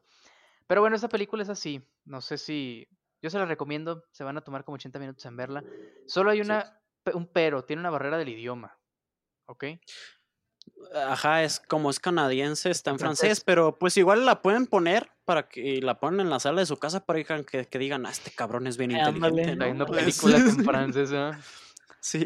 [0.68, 2.88] Pero bueno, esta película es así, no sé si,
[3.22, 5.64] yo se la recomiendo, se van a tomar como 80 minutos en verla.
[6.06, 6.81] Solo hay una
[7.14, 8.80] un pero, tiene una barrera del idioma.
[9.46, 9.66] ¿Ok?
[10.94, 15.48] Ajá, es como es canadiense, está en francés, pero pues igual la pueden poner para
[15.48, 18.32] que la ponen en la sala de su casa para que, que digan, ah, este
[18.32, 19.56] cabrón es bien inteligente.
[19.56, 19.66] ¿no?
[19.66, 21.32] Viendo películas en francés, ¿eh?
[22.04, 22.26] Sí.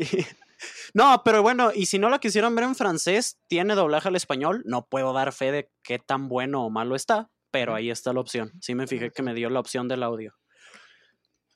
[0.94, 4.64] No, pero bueno, y si no la quisieron ver en francés, tiene doblaje al español.
[4.66, 8.22] No puedo dar fe de qué tan bueno o malo está, pero ahí está la
[8.22, 8.54] opción.
[8.62, 10.34] Sí me fijé que me dio la opción del audio.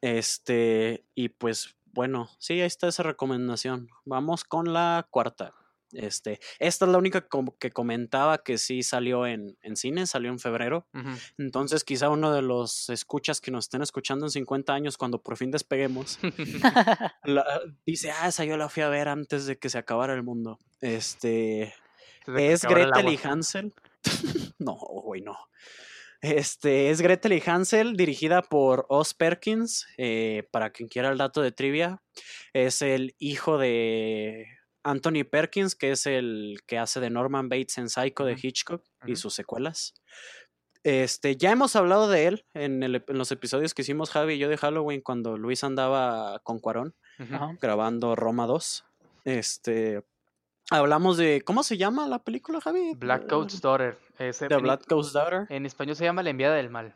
[0.02, 3.90] Este, y pues bueno, sí, ahí está esa recomendación.
[4.06, 5.54] Vamos con la cuarta.
[5.92, 7.28] Este, esta es la única
[7.60, 10.86] que comentaba que sí salió en, en cine, salió en febrero.
[11.38, 15.38] Entonces, quizá uno de los escuchas que nos estén escuchando en 50 años, cuando por
[15.38, 16.20] fin despeguemos,
[17.86, 20.60] dice: Ah, esa yo la fui a ver antes de que se acabara el mundo.
[20.82, 21.74] Este.
[22.28, 23.74] ¿Es Gretel y Hansel?
[24.60, 25.38] no, güey, no.
[26.22, 29.88] Este es Gretel y Hansel, dirigida por Oz Perkins.
[29.98, 32.02] Eh, para quien quiera el dato de trivia,
[32.54, 34.48] es el hijo de
[34.84, 39.16] Anthony Perkins, que es el que hace de Norman Bates en Psycho de Hitchcock y
[39.16, 39.94] sus secuelas.
[40.84, 44.50] Este, ya hemos hablado de él en, en, los episodios que hicimos Javi y yo
[44.50, 46.96] de Halloween cuando Luis andaba con Cuarón
[47.62, 48.86] grabando Roma 2.
[49.26, 50.04] Este,
[50.72, 51.42] Hablamos de.
[51.42, 52.94] ¿Cómo se llama la película, Javi?
[52.96, 53.98] Black Coat's Daughter.
[54.18, 55.48] The Black Coat's Daughter.
[55.50, 56.96] En español se llama La enviada del mal.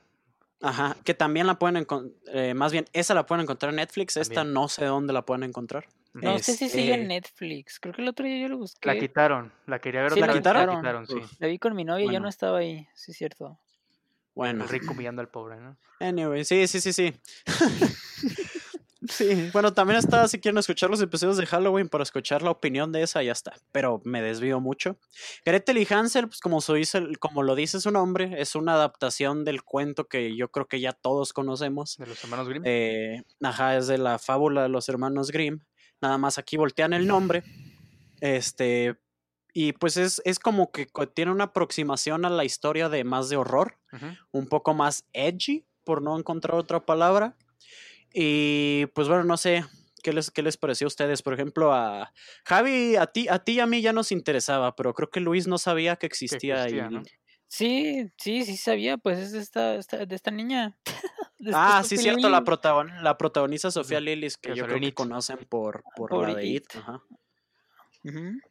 [0.61, 2.13] Ajá, que también la pueden encontrar.
[2.33, 4.15] Eh, más bien, esa la pueden encontrar en Netflix.
[4.15, 5.87] Esta no sé dónde la pueden encontrar.
[6.13, 7.79] No sé si sigue en este Netflix.
[7.79, 8.87] Creo que el otro día yo lo busqué.
[8.87, 9.51] La quitaron.
[9.65, 10.67] La quería ver sí, la, quitaron.
[10.67, 11.15] La, quitaron sí.
[11.39, 12.87] la vi con mi novia y ya no estaba ahí.
[12.93, 13.59] Sí, es cierto.
[14.35, 14.63] Bueno.
[14.63, 15.75] El rico humillando al pobre, ¿no?
[15.99, 17.13] Anyway, sí, sí, sí, sí.
[19.09, 22.91] Sí, bueno, también está, si quieren escuchar los episodios de Halloween para escuchar la opinión
[22.91, 23.53] de esa, ya está.
[23.71, 24.97] Pero me desvío mucho.
[25.45, 26.59] Gretel y Hansel, pues como,
[27.19, 30.93] como lo dice su nombre, es una adaptación del cuento que yo creo que ya
[30.93, 31.97] todos conocemos.
[31.97, 32.63] De los hermanos Grimm.
[32.65, 35.59] Eh, ajá, es de la fábula de los hermanos Grimm.
[36.01, 37.43] Nada más aquí voltean el nombre.
[38.21, 38.95] Este,
[39.53, 43.35] y pues es, es, como que tiene una aproximación a la historia de más de
[43.35, 43.77] horror,
[44.31, 47.35] un poco más edgy, por no encontrar otra palabra.
[48.13, 49.65] Y pues bueno, no sé,
[50.03, 51.21] ¿qué les, qué les pareció a ustedes?
[51.21, 52.13] Por ejemplo, a
[52.45, 55.47] Javi, a ti, a ti y a mí ya nos interesaba, pero creo que Luis
[55.47, 56.79] no sabía que existía, ahí.
[57.47, 60.77] Sí, sí, sí sabía, pues es de esta, de esta niña.
[61.53, 62.43] ah, sí, cierto, la,
[63.01, 66.65] la protagoniza Sofía Lillis, que yo creo que conocen por, por, la de It.
[66.75, 67.01] Ajá.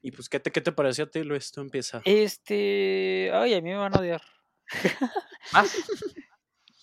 [0.02, 1.52] Y pues, ¿qué te, ¿qué te pareció a ti, Luis?
[1.52, 2.00] Tú empieza.
[2.04, 3.30] Este.
[3.34, 4.22] Ay, a mí me van a odiar.
[5.52, 5.74] ¿Más?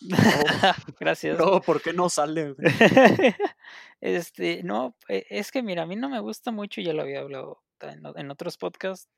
[1.00, 1.38] Gracias.
[1.38, 2.56] No, ¿por qué no sale?
[4.02, 7.20] este, no, e, es que mira, a mí no me gusta mucho, ya lo había
[7.20, 9.10] hablado en, otros podcasts,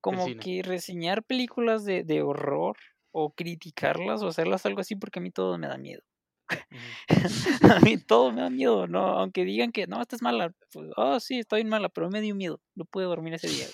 [0.00, 2.76] como que reseñar películas de, de, horror
[3.12, 6.02] o criticarlas o hacerlas algo así porque a mí todo me da miedo.
[7.76, 9.18] a mí todo me da miedo, ¿no?
[9.18, 12.34] Aunque digan que no, esta es mala, pues, oh sí, estoy mala, pero me dio
[12.34, 13.66] miedo, no pude dormir ese día.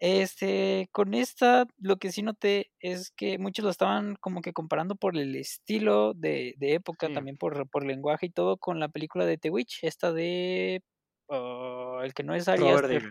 [0.00, 4.96] Este, con esta, lo que sí noté es que muchos lo estaban como que comparando
[4.96, 9.36] por el estilo de, época, también por, por lenguaje y todo, con la película de
[9.36, 10.82] The Witch, esta de
[11.26, 13.04] oh, el que no es Ari Robert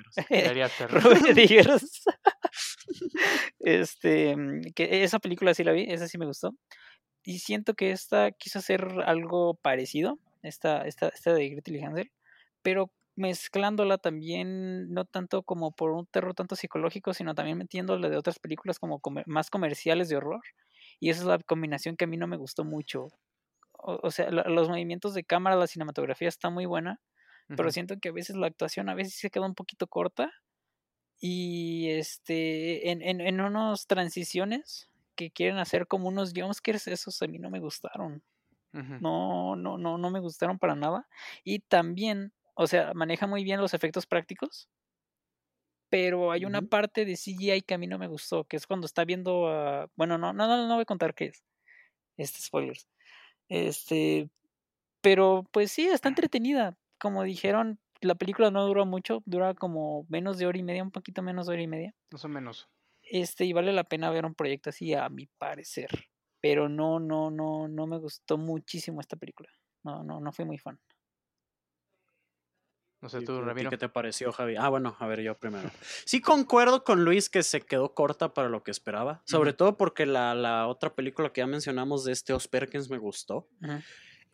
[1.35, 2.03] Diggers.
[3.59, 6.55] este, mm, que esa película sí la vi, esa sí me gustó.
[7.23, 12.11] Y siento que esta quiso hacer algo parecido, esta, esta, esta de Gretel y Hansel,
[12.63, 18.17] pero mezclándola también, no tanto como por un terror tanto psicológico, sino también metiéndole de
[18.17, 20.41] otras películas como más comerciales de horror.
[20.99, 23.09] Y esa es la combinación que a mí no me gustó mucho.
[23.73, 26.99] O, sea, los movimientos de cámara, la cinematografía está muy buena,
[27.55, 30.31] pero siento que a veces la actuación a veces se queda un poquito corta.
[31.21, 37.27] Y este, en, en, en unas transiciones que quieren hacer como unos jumpscares, esos a
[37.27, 38.23] mí no me gustaron.
[38.71, 41.07] No, no, no, no me gustaron para nada.
[41.43, 44.67] Y también o sea, maneja muy bien los efectos prácticos.
[45.89, 48.85] Pero hay una parte de CGI que a mí no me gustó, que es cuando
[48.85, 49.89] está viendo a...
[49.95, 51.41] Bueno, no, no, no, no voy a contar qué es.
[52.17, 52.85] Este, spoilers.
[53.47, 54.29] Este...
[54.99, 56.77] Pero pues sí, está entretenida.
[56.99, 60.91] Como dijeron, la película no duró mucho, dura como menos de hora y media, un
[60.91, 61.95] poquito menos de hora y media.
[62.11, 62.67] Más o menos.
[63.03, 65.89] Este, y vale la pena ver un proyecto así, a mi parecer.
[66.41, 69.49] Pero no, no, no, no me gustó muchísimo esta película.
[69.85, 70.77] No, no, no fui muy fan.
[73.01, 73.69] No sé tú, Ramiro.
[73.69, 74.57] ¿Qué te pareció, Javi?
[74.57, 75.69] Ah, bueno, a ver, yo primero.
[76.05, 79.21] Sí concuerdo con Luis que se quedó corta para lo que esperaba.
[79.25, 82.97] Sobre todo porque la, la, otra película que ya mencionamos de este Os Perkins me
[82.97, 83.47] gustó.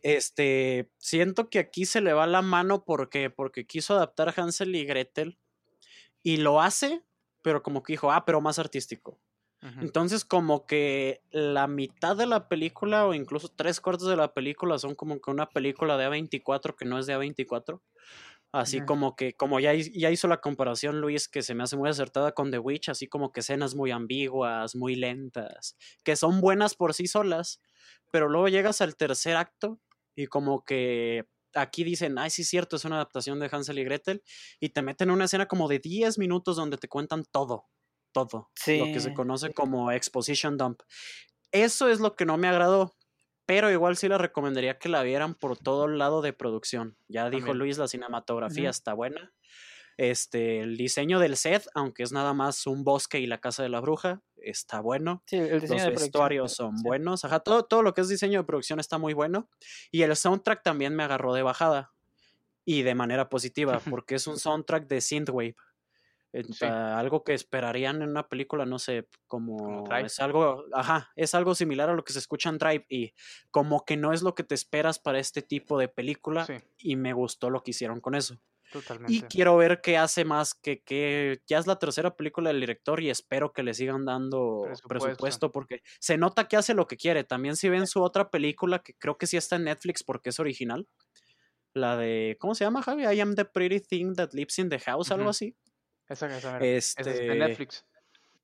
[0.01, 4.75] Este, siento que aquí se le va la mano porque, porque quiso adaptar a Hansel
[4.75, 5.39] y Gretel
[6.23, 7.03] y lo hace,
[7.43, 9.19] pero como que dijo, ah, pero más artístico.
[9.81, 14.77] Entonces, como que la mitad de la película, o incluso tres cuartos de la película,
[14.77, 17.81] son como que una película de A24 que no es de A24.
[18.55, 21.89] Así como que, como ya, ya hizo la comparación Luis, que se me hace muy
[21.89, 26.73] acertada con The Witch, así como que escenas muy ambiguas, muy lentas, que son buenas
[26.73, 27.59] por sí solas,
[28.11, 29.81] pero luego llegas al tercer acto
[30.15, 33.83] y como que aquí dicen, ay, sí es cierto, es una adaptación de Hansel y
[33.83, 34.23] Gretel,
[34.61, 37.65] y te meten en una escena como de 10 minutos donde te cuentan todo,
[38.13, 40.81] todo, lo que se conoce como exposition dump.
[41.51, 42.95] Eso es lo que no me agradó,
[43.45, 46.97] pero igual sí la recomendaría que la vieran por todo el lado de producción.
[47.07, 49.33] Ya dijo Luis, la cinematografía está buena.
[49.97, 53.69] Este, el diseño del set, aunque es nada más un bosque y la casa de
[53.69, 55.23] la bruja, está bueno.
[55.25, 57.23] Sí, el diseño Los vestuarios son buenos.
[57.23, 59.49] Ajá, todo, todo lo que es diseño de producción está muy bueno.
[59.91, 61.93] Y el soundtrack también me agarró de bajada.
[62.65, 65.55] Y de manera positiva, porque es un soundtrack de Synthwave
[66.61, 71.89] algo que esperarían en una película, no sé, como es algo, ajá, es algo similar
[71.89, 73.13] a lo que se escucha en Drive y
[73.51, 76.45] como que no es lo que te esperas para este tipo de película
[76.77, 78.39] y me gustó lo que hicieron con eso.
[78.71, 79.13] Totalmente.
[79.13, 83.01] Y quiero ver qué hace más, que, que ya es la tercera película del director
[83.01, 85.51] y espero que le sigan dando presupuesto.
[85.51, 87.23] porque se nota que hace lo que quiere.
[87.23, 90.39] También si ven su otra película, que creo que sí está en Netflix porque es
[90.39, 90.87] original,
[91.73, 93.03] la de, ¿cómo se llama Javi?
[93.03, 95.55] I am the pretty thing that lives in the house, algo así.
[96.07, 97.85] Esa, esa, este, es de Netflix.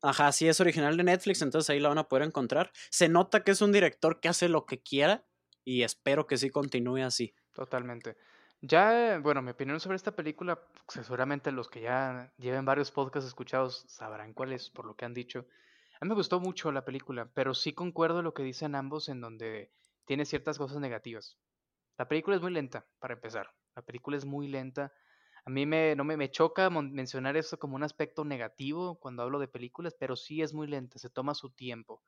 [0.02, 2.72] Ajá, sí es original de Netflix, entonces ahí la van a poder encontrar.
[2.90, 5.24] Se nota que es un director que hace lo que quiera
[5.64, 7.36] y espero que sí continúe así.
[7.54, 8.18] Totalmente.
[8.62, 13.86] Ya, bueno, mi opinión sobre esta película, seguramente los que ya lleven varios podcasts escuchados
[13.88, 15.48] sabrán cuál es, por lo que han dicho.
[16.00, 19.22] A mí me gustó mucho la película, pero sí concuerdo lo que dicen ambos en
[19.22, 19.72] donde
[20.06, 21.38] tiene ciertas cosas negativas.
[21.98, 23.54] La película es muy lenta, para empezar.
[23.76, 24.94] La película es muy lenta.
[25.46, 29.40] A mí me, no me, me choca mencionar eso como un aspecto negativo cuando hablo
[29.40, 32.04] de películas, pero sí es muy lenta, se toma su tiempo.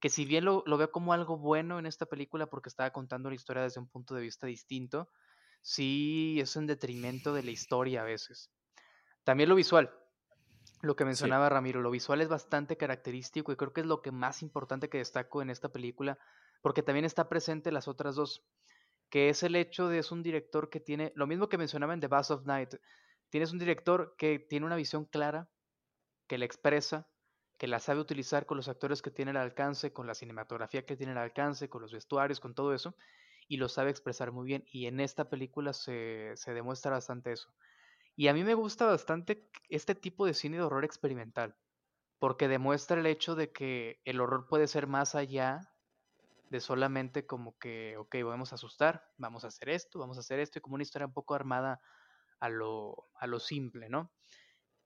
[0.00, 3.28] Que si bien lo, lo veo como algo bueno en esta película porque estaba contando
[3.28, 5.08] la historia desde un punto de vista distinto,
[5.62, 8.50] sí es en detrimento de la historia a veces.
[9.24, 9.90] También lo visual,
[10.82, 14.12] lo que mencionaba Ramiro, lo visual es bastante característico y creo que es lo que
[14.12, 16.18] más importante que destaco en esta película,
[16.60, 18.44] porque también está presente las otras dos,
[19.10, 22.00] que es el hecho de es un director que tiene, lo mismo que mencionaba en
[22.00, 22.74] The Bass of Night,
[23.30, 25.48] tienes un director que tiene una visión clara,
[26.26, 27.08] que la expresa,
[27.58, 30.96] que la sabe utilizar con los actores que tiene al alcance, con la cinematografía que
[30.96, 32.96] tiene al alcance, con los vestuarios, con todo eso,
[33.46, 34.64] y lo sabe expresar muy bien.
[34.66, 37.54] Y en esta película se, se demuestra bastante eso.
[38.16, 41.56] Y a mí me gusta bastante este tipo de cine de horror experimental,
[42.18, 45.73] porque demuestra el hecho de que el horror puede ser más allá
[46.54, 50.38] de solamente como que, ok, vamos a asustar, vamos a hacer esto, vamos a hacer
[50.38, 51.80] esto, y como una historia un poco armada
[52.38, 54.12] a lo, a lo simple, ¿no?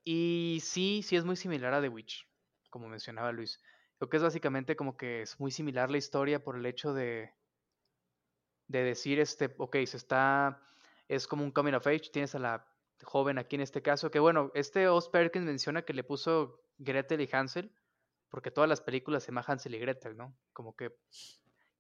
[0.03, 2.27] Y sí, sí es muy similar a The Witch,
[2.71, 3.61] como mencionaba Luis.
[3.99, 7.35] Creo que es básicamente como que es muy similar la historia por el hecho de,
[8.67, 10.63] de decir, este, ok, se está,
[11.07, 12.67] es como un coming of age, tienes a la
[13.03, 17.21] joven aquí en este caso, que bueno, este Oz Perkins menciona que le puso Gretel
[17.21, 17.71] y Hansel,
[18.31, 20.35] porque todas las películas se llaman Hansel y Gretel, ¿no?
[20.55, 20.97] Como que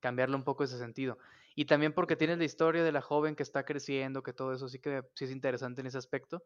[0.01, 1.19] cambiarle un poco ese sentido.
[1.55, 4.69] Y también porque tienes la historia de la joven que está creciendo, que todo eso
[4.69, 6.45] sí que sí es interesante en ese aspecto.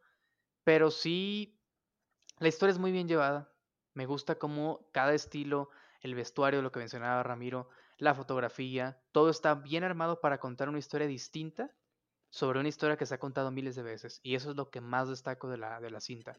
[0.65, 1.59] Pero sí,
[2.39, 3.53] la historia es muy bien llevada.
[3.95, 9.55] Me gusta cómo cada estilo, el vestuario, lo que mencionaba Ramiro, la fotografía, todo está
[9.55, 11.71] bien armado para contar una historia distinta
[12.31, 14.21] sobre una historia que se ha contado miles de veces.
[14.23, 16.39] Y eso es lo que más destaco de la, de la cinta.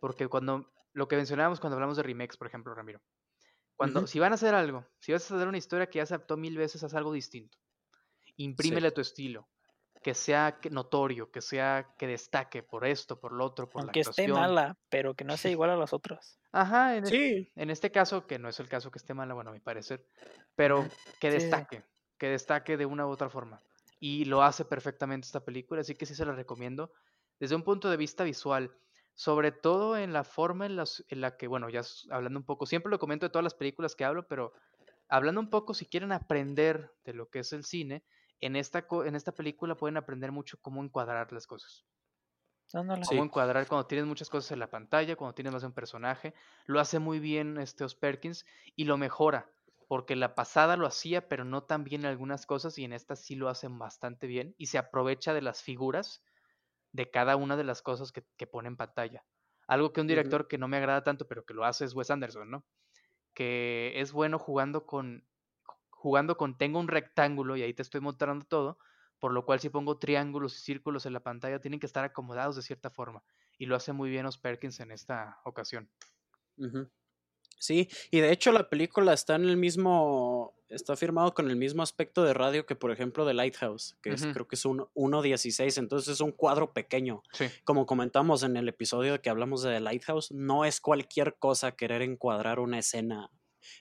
[0.00, 3.00] Porque cuando, lo que mencionábamos cuando hablamos de remakes, por ejemplo, Ramiro,
[3.78, 6.12] cuando, si van a hacer algo, si vas a hacer una historia que ya se
[6.12, 7.56] adaptó mil veces, haz algo distinto.
[8.36, 9.48] Imprímele tu estilo.
[10.02, 14.26] Que sea notorio, que sea, que destaque por esto, por lo otro, por Aunque esté
[14.26, 16.40] mala, pero que no sea igual a las otras.
[16.50, 17.52] Ajá, en, sí.
[17.54, 20.04] en este caso, que no es el caso que esté mala, bueno, a mi parecer,
[20.56, 20.84] pero
[21.20, 21.84] que destaque,
[22.18, 23.60] que destaque de una u otra forma.
[24.00, 26.92] Y lo hace perfectamente esta película, así que sí se la recomiendo.
[27.38, 28.76] Desde un punto de vista visual,
[29.18, 32.90] sobre todo en la forma en, en la que, bueno, ya hablando un poco, siempre
[32.90, 34.52] lo comento de todas las películas que hablo, pero
[35.08, 38.04] hablando un poco, si quieren aprender de lo que es el cine,
[38.40, 41.86] en esta, en esta película pueden aprender mucho cómo encuadrar las cosas.
[43.04, 46.34] Cómo encuadrar cuando tienes muchas cosas en la pantalla, cuando tienes más de un personaje.
[46.66, 48.44] Lo hace muy bien este Os Perkins
[48.76, 49.52] y lo mejora,
[49.88, 53.16] porque la pasada lo hacía, pero no tan bien en algunas cosas y en esta
[53.16, 56.22] sí lo hacen bastante bien y se aprovecha de las figuras
[56.92, 59.24] de cada una de las cosas que, pone en pantalla.
[59.66, 62.10] Algo que un director que no me agrada tanto, pero que lo hace es Wes
[62.10, 62.64] Anderson, ¿no?
[63.34, 65.26] Que es bueno jugando con,
[65.90, 68.78] jugando con, tengo un rectángulo y ahí te estoy mostrando todo,
[69.18, 72.56] por lo cual si pongo triángulos y círculos en la pantalla tienen que estar acomodados
[72.56, 73.22] de cierta forma.
[73.58, 75.90] Y lo hace muy bien Os Perkins en esta ocasión.
[77.58, 81.82] Sí, y de hecho la película está en el mismo, está firmado con el mismo
[81.82, 85.78] aspecto de radio que por ejemplo de Lighthouse, que es, creo que es un 1.16,
[85.78, 87.22] entonces es un cuadro pequeño.
[87.64, 92.60] Como comentamos en el episodio que hablamos de Lighthouse, no es cualquier cosa querer encuadrar
[92.60, 93.30] una escena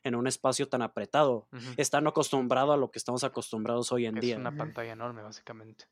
[0.04, 1.48] en un espacio tan apretado.
[1.78, 4.34] Están acostumbrados a lo que estamos acostumbrados hoy en día.
[4.34, 5.86] Es una pantalla enorme, básicamente.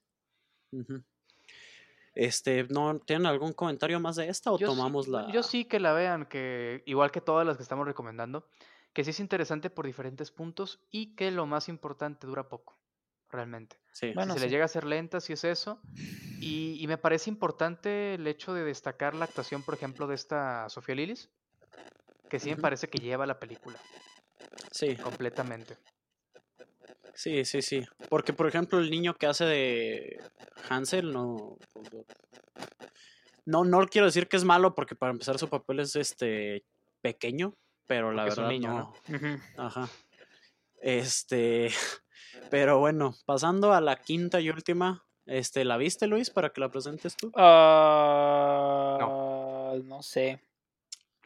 [2.15, 5.29] Este, ¿no tienen algún comentario más de esta o tomamos la?
[5.31, 8.47] Yo sí que la vean, que igual que todas las que estamos recomendando,
[8.93, 12.79] que sí es interesante por diferentes puntos y que lo más importante dura poco,
[13.29, 13.77] realmente.
[13.91, 14.13] Sí.
[14.13, 15.81] si se le llega a ser lenta, si es eso.
[16.39, 20.69] Y, y, me parece importante el hecho de destacar la actuación, por ejemplo, de esta
[20.69, 21.29] Sofía Lilis,
[22.29, 23.79] que sí me parece que lleva la película.
[24.71, 24.95] Sí.
[24.95, 25.77] Completamente.
[27.15, 27.81] Sí, sí, sí.
[28.09, 30.23] Porque, por ejemplo, el niño que hace de
[30.69, 31.57] Hansel no.
[33.45, 36.65] No, no quiero decir que es malo, porque para empezar su papel es este
[37.01, 37.55] pequeño,
[37.87, 38.51] pero la verdad.
[38.51, 38.93] no.
[39.57, 39.89] Ajá.
[40.81, 41.69] Este.
[42.51, 45.05] Pero bueno, pasando a la quinta y última.
[45.25, 47.31] Este, ¿la viste, Luis, para que la presentes tú?
[47.35, 49.75] Ah, no.
[49.83, 50.41] no sé.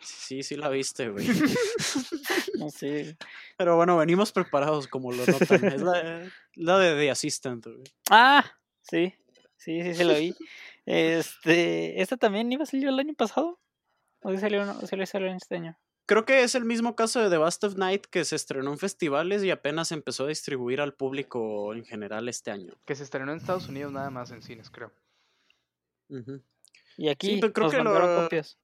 [0.01, 1.27] Sí, sí la viste, güey.
[2.59, 3.17] no sé.
[3.57, 5.65] Pero bueno, venimos preparados como lo notan.
[5.65, 7.83] Es la, de The Assistant, güey.
[8.09, 8.45] Ah,
[8.81, 9.13] sí.
[9.57, 10.33] Sí, sí, se lo vi.
[10.85, 13.59] Este, ¿esta también iba a salir el año pasado?
[14.21, 15.77] ¿O salió, no, salió, salió este año?
[16.05, 18.79] Creo que es el mismo caso de The Bust of Night que se estrenó en
[18.79, 22.73] festivales y apenas empezó a distribuir al público en general este año.
[22.85, 24.91] Que se estrenó en Estados Unidos nada más en cines, creo.
[26.97, 28.23] Y aquí sí, creo que lo...
[28.23, 28.57] copias.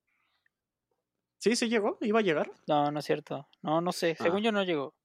[1.45, 2.51] Sí, sí llegó, iba a llegar.
[2.65, 3.47] No, no es cierto.
[3.61, 4.15] No, no sé.
[4.15, 4.45] Según ah.
[4.45, 4.95] yo no llegó.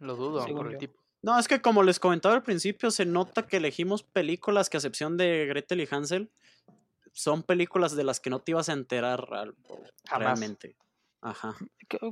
[0.00, 1.00] Lo dudo por el tipo.
[1.22, 4.80] No, es que como les comentaba al principio, se nota que elegimos películas que a
[4.80, 6.32] excepción de Gretel y Hansel,
[7.12, 9.28] son películas de las que no te ibas a enterar
[10.10, 10.74] realmente.
[11.20, 11.54] Ajá.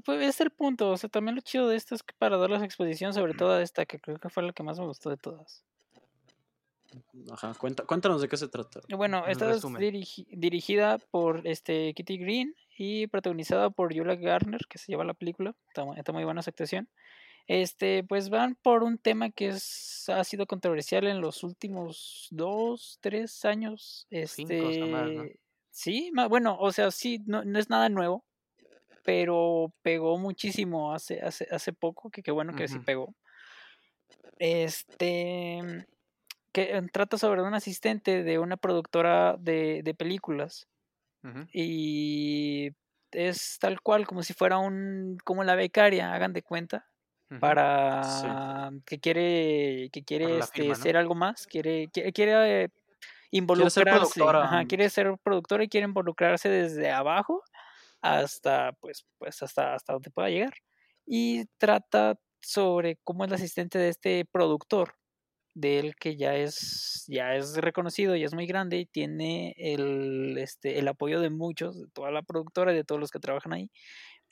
[0.04, 0.90] Pues es el punto.
[0.90, 3.54] O sea, también lo chido de esto es que para dar la exposición, sobre todo
[3.54, 5.64] a esta, que creo que fue la que más me gustó de todas.
[7.32, 8.80] Ajá, cuéntanos de qué se trata.
[8.96, 9.64] Bueno, esta es
[10.30, 15.54] dirigida por este Kitty Green y protagonizada por Julia Garner, que se lleva la película.
[15.68, 16.88] Está, muy buena su actuación.
[17.46, 22.96] Este, pues van por un tema que es, ha sido controversial en los últimos dos,
[23.02, 24.06] tres años.
[24.08, 25.38] Este,
[25.70, 28.24] Sí, bueno, o sea, sí, no, no, es nada nuevo,
[29.04, 33.14] pero pegó muchísimo hace, hace, hace poco, que qué bueno que sí pegó.
[34.38, 35.86] Este,
[36.52, 40.69] que trata sobre un asistente de una productora de, de películas.
[41.52, 42.70] Y
[43.10, 46.86] es tal cual, como si fuera un, como la becaria, hagan de cuenta,
[47.38, 52.72] para que quiere, que quiere este, ser algo más, quiere, quiere, quiere
[53.30, 57.44] involucrarse, quiere ser, quiere ser productora y quiere involucrarse desde abajo
[58.00, 60.54] hasta, pues, pues hasta, hasta donde pueda llegar.
[61.06, 64.94] Y trata sobre cómo es el asistente de este productor
[65.54, 70.36] de él que ya es, ya es reconocido, y es muy grande y tiene el,
[70.38, 73.52] este, el apoyo de muchos, de toda la productora y de todos los que trabajan
[73.52, 73.70] ahí.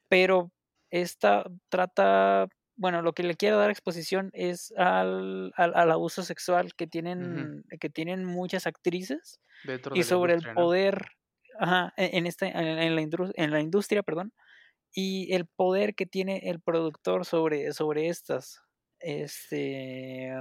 [0.09, 0.53] Pero
[0.91, 6.87] esta trata, bueno, lo que le quiero dar exposición es al, al, abuso sexual que
[6.87, 9.41] tienen, que tienen muchas actrices
[9.95, 11.07] y sobre el poder
[11.59, 14.33] ajá, e, en, este, en, la en la industria, perdón,
[14.93, 18.61] y el poder que tiene el productor sobre, sobre estas.
[19.01, 20.33] Este,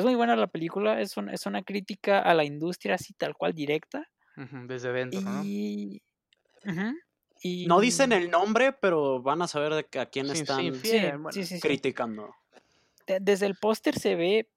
[0.00, 3.54] es muy buena la película, es, es una crítica a la industria así tal cual
[3.54, 4.08] directa.
[4.36, 6.02] desde dentro, y...
[7.42, 7.66] y...
[7.66, 10.72] No dicen el nombre, pero van a saber de a quién están
[11.60, 12.34] criticando.
[13.20, 14.48] Desde el póster se ve,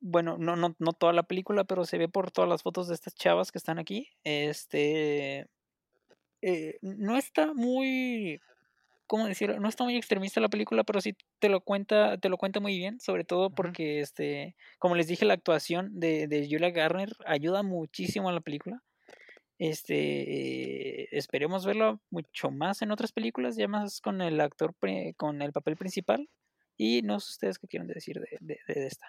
[0.00, 2.94] bueno, no, no, no toda la película, pero se ve por todas las fotos de
[2.94, 4.08] estas chavas que están aquí.
[4.24, 5.48] Este.
[6.42, 8.40] Eh, no está muy
[9.06, 9.60] ¿cómo decirlo?
[9.60, 12.76] No está muy extremista la película, pero sí te lo cuenta, te lo cuenta muy
[12.76, 17.62] bien, sobre todo porque, este, como les dije, la actuación de, de Julia Garner ayuda
[17.62, 18.82] muchísimo a la película.
[19.58, 24.74] Este, esperemos verlo mucho más en otras películas, ya más con el actor,
[25.16, 26.28] con el papel principal.
[26.76, 29.06] Y no sé ustedes qué quieren decir de, de, de esta.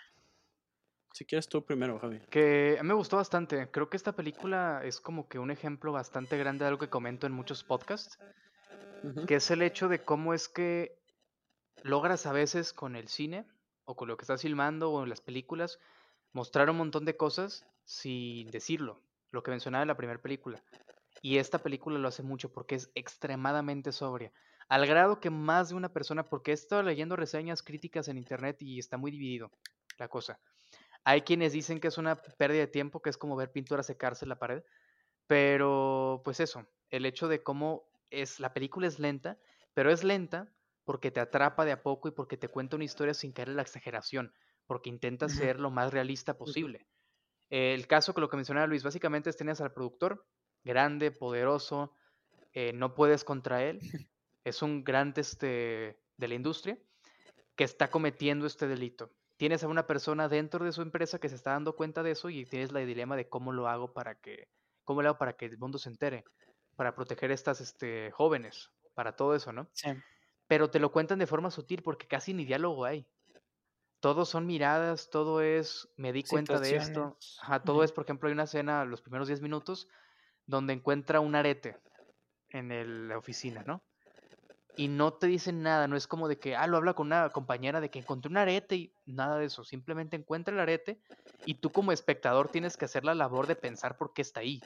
[1.14, 2.20] Si quieres tú primero, Javi.
[2.30, 3.72] Que me gustó bastante.
[3.72, 7.26] Creo que esta película es como que un ejemplo bastante grande de algo que comento
[7.26, 8.20] en muchos podcasts
[9.28, 11.00] que es el hecho de cómo es que
[11.84, 13.46] logras a veces con el cine
[13.86, 15.80] o con lo que estás filmando o en las películas
[16.34, 19.02] mostrar un montón de cosas sin decirlo,
[19.32, 20.64] lo que mencionaba en la primera película.
[21.22, 24.32] Y esta película lo hace mucho porque es extremadamente sobria.
[24.68, 28.58] Al grado que más de una persona, porque he estado leyendo reseñas críticas en internet
[28.62, 29.52] y está muy dividido
[29.98, 30.40] la cosa.
[31.04, 34.26] Hay quienes dicen que es una pérdida de tiempo, que es como ver pintura secarse
[34.26, 34.64] en la pared.
[35.28, 37.86] Pero, pues eso, el hecho de cómo
[38.22, 39.38] es, la película es lenta,
[39.74, 40.52] pero es lenta
[40.84, 43.56] porque te atrapa de a poco y porque te cuenta una historia sin caer en
[43.56, 44.34] la exageración,
[44.68, 46.88] porque intenta ser lo más realista posible.
[47.50, 50.26] el caso que lo que mencionaba Luis, básicamente es tenías al productor,
[50.64, 51.94] grande, poderoso,
[52.54, 53.80] eh, no puedes contra él,
[54.44, 56.78] es un gran este, de la industria
[57.56, 59.12] que está cometiendo este delito.
[59.38, 62.30] Tienes a una persona dentro de su empresa que se está dando cuenta de eso
[62.30, 64.48] y tienes la dilema de cómo lo hago para que,
[64.84, 66.24] cómo lo hago para que el mundo se entere
[66.76, 69.68] para proteger a estas este, jóvenes, para todo eso, ¿no?
[69.74, 69.90] Sí.
[70.48, 73.08] Pero te lo cuentan de forma sutil porque casi ni diálogo hay.
[74.00, 77.18] Todos son miradas, todo es, me di cuenta de esto.
[77.42, 79.88] Ajá, todo es, por ejemplo, hay una escena, los primeros 10 minutos,
[80.46, 81.78] donde encuentra un arete
[82.50, 83.84] en la oficina, ¿no?
[84.78, 87.30] Y no te dicen nada, no es como de que, ah, lo habla con una
[87.30, 91.00] compañera de que encontré un arete y nada de eso, simplemente encuentra el arete
[91.46, 94.62] y tú como espectador tienes que hacer la labor de pensar por qué está ahí.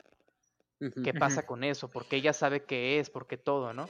[1.03, 1.89] ¿Qué pasa con eso?
[1.89, 3.89] Porque ella sabe qué es, porque todo, ¿no?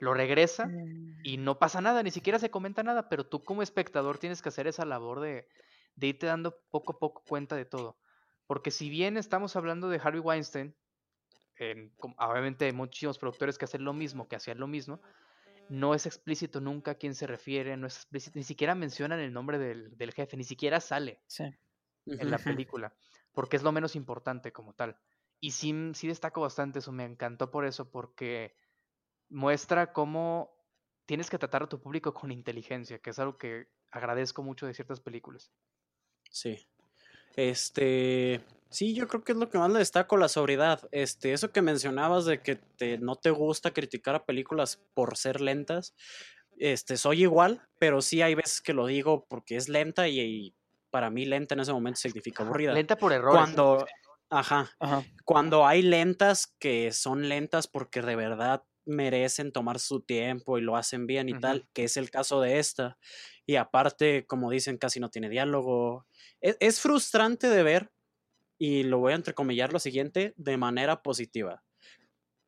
[0.00, 1.20] Lo regresa mm.
[1.22, 4.48] y no pasa nada, ni siquiera se comenta nada, pero tú como espectador tienes que
[4.48, 5.46] hacer esa labor de,
[5.94, 7.96] de irte dando poco a poco cuenta de todo.
[8.46, 10.74] Porque si bien estamos hablando de Harvey Weinstein,
[12.18, 15.00] obviamente hay muchísimos productores que hacen lo mismo, que hacían lo mismo,
[15.68, 19.32] no es explícito nunca a quién se refiere, no es explícito, ni siquiera mencionan el
[19.32, 21.20] nombre del, del jefe, ni siquiera sale
[22.06, 22.92] en la película,
[23.32, 24.98] porque es lo menos importante como tal.
[25.44, 28.56] Y sí, sí destaco bastante eso, me encantó por eso, porque
[29.28, 30.56] muestra cómo
[31.04, 34.72] tienes que tratar a tu público con inteligencia, que es algo que agradezco mucho de
[34.72, 35.52] ciertas películas.
[36.30, 36.66] Sí.
[37.36, 40.88] Este, Sí, yo creo que es lo que más le destaco, la sobriedad.
[40.92, 45.42] Este, eso que mencionabas de que te, no te gusta criticar a películas por ser
[45.42, 45.94] lentas,
[46.58, 50.54] este, soy igual, pero sí hay veces que lo digo porque es lenta y,
[50.90, 52.72] para mí lenta en ese momento significa aburrida.
[52.72, 53.32] Lenta por error.
[53.32, 53.84] Cuando,
[54.38, 54.70] ajá,
[55.24, 60.76] cuando hay lentas que son lentas porque de verdad merecen tomar su tiempo y lo
[60.76, 62.98] hacen bien y tal, que es el caso de esta.
[63.46, 66.06] Y aparte, como dicen, casi no tiene diálogo.
[66.40, 67.92] E, es frustrante de ver
[68.58, 71.64] y lo voy a entrecomillar lo siguiente, de manera positiva.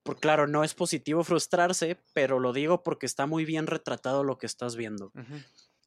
[0.02, 4.38] Porque claro, no es positivo frustrarse, pero lo digo porque está muy bien retratado lo
[4.38, 5.12] que estás viendo.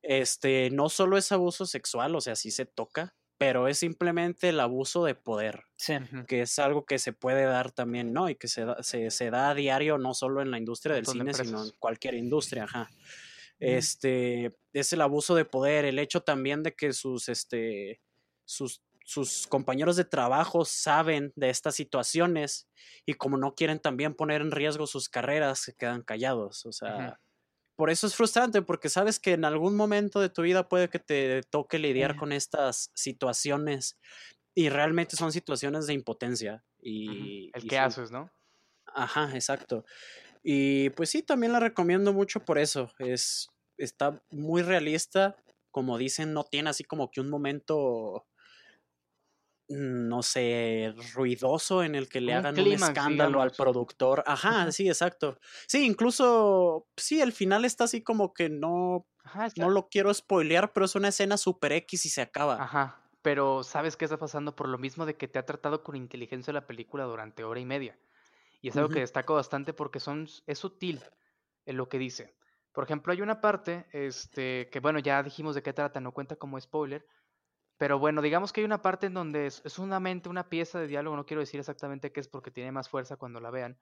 [0.01, 4.59] Este, no solo es abuso sexual, o sea, sí se toca, pero es simplemente el
[4.59, 5.63] abuso de poder,
[6.27, 8.29] que es algo que se puede dar también, ¿no?
[8.29, 11.33] Y que se da, se, da a diario, no solo en la industria del cine,
[11.33, 12.89] sino en cualquier industria, ajá.
[13.57, 18.01] Este, es el abuso de poder, el hecho también de que sus, este,
[18.45, 22.69] sus sus compañeros de trabajo saben de estas situaciones
[23.07, 26.63] y como no quieren también poner en riesgo sus carreras, se quedan callados.
[26.67, 27.19] O sea,
[27.79, 30.99] por eso es frustrante, porque sabes que en algún momento de tu vida puede que
[30.99, 33.97] te toque lidiar con estas situaciones
[34.53, 36.61] y realmente son situaciones de impotencia.
[36.81, 38.33] Y, El que haces, ¿no?
[38.85, 39.85] Ajá, exacto.
[40.43, 42.91] Y pues sí, también la recomiendo mucho por eso.
[42.99, 45.37] Es, está muy realista.
[45.71, 48.25] Como dicen, no tiene así como que un momento
[49.69, 54.23] no sé, ruidoso en el que le hagan un escándalo al productor.
[54.25, 55.39] Ajá, sí, exacto.
[55.67, 59.07] Sí, incluso, sí, el final está así como que no,
[59.57, 62.61] no lo quiero spoilear, pero es una escena super X y se acaba.
[62.61, 64.55] Ajá, pero ¿sabes qué está pasando?
[64.55, 67.65] Por lo mismo de que te ha tratado con inteligencia la película durante hora y
[67.65, 67.99] media.
[68.61, 71.01] Y es algo que destaco bastante porque son, es sutil
[71.65, 72.35] en lo que dice.
[72.73, 76.35] Por ejemplo, hay una parte, este, que bueno, ya dijimos de qué trata, no cuenta
[76.35, 77.05] como spoiler,
[77.79, 80.81] pero bueno, digamos que hay una parte en donde es, es una mente, una pieza
[80.81, 83.79] de diálogo, no quiero decir exactamente qué es porque tiene más fuerza cuando la vean,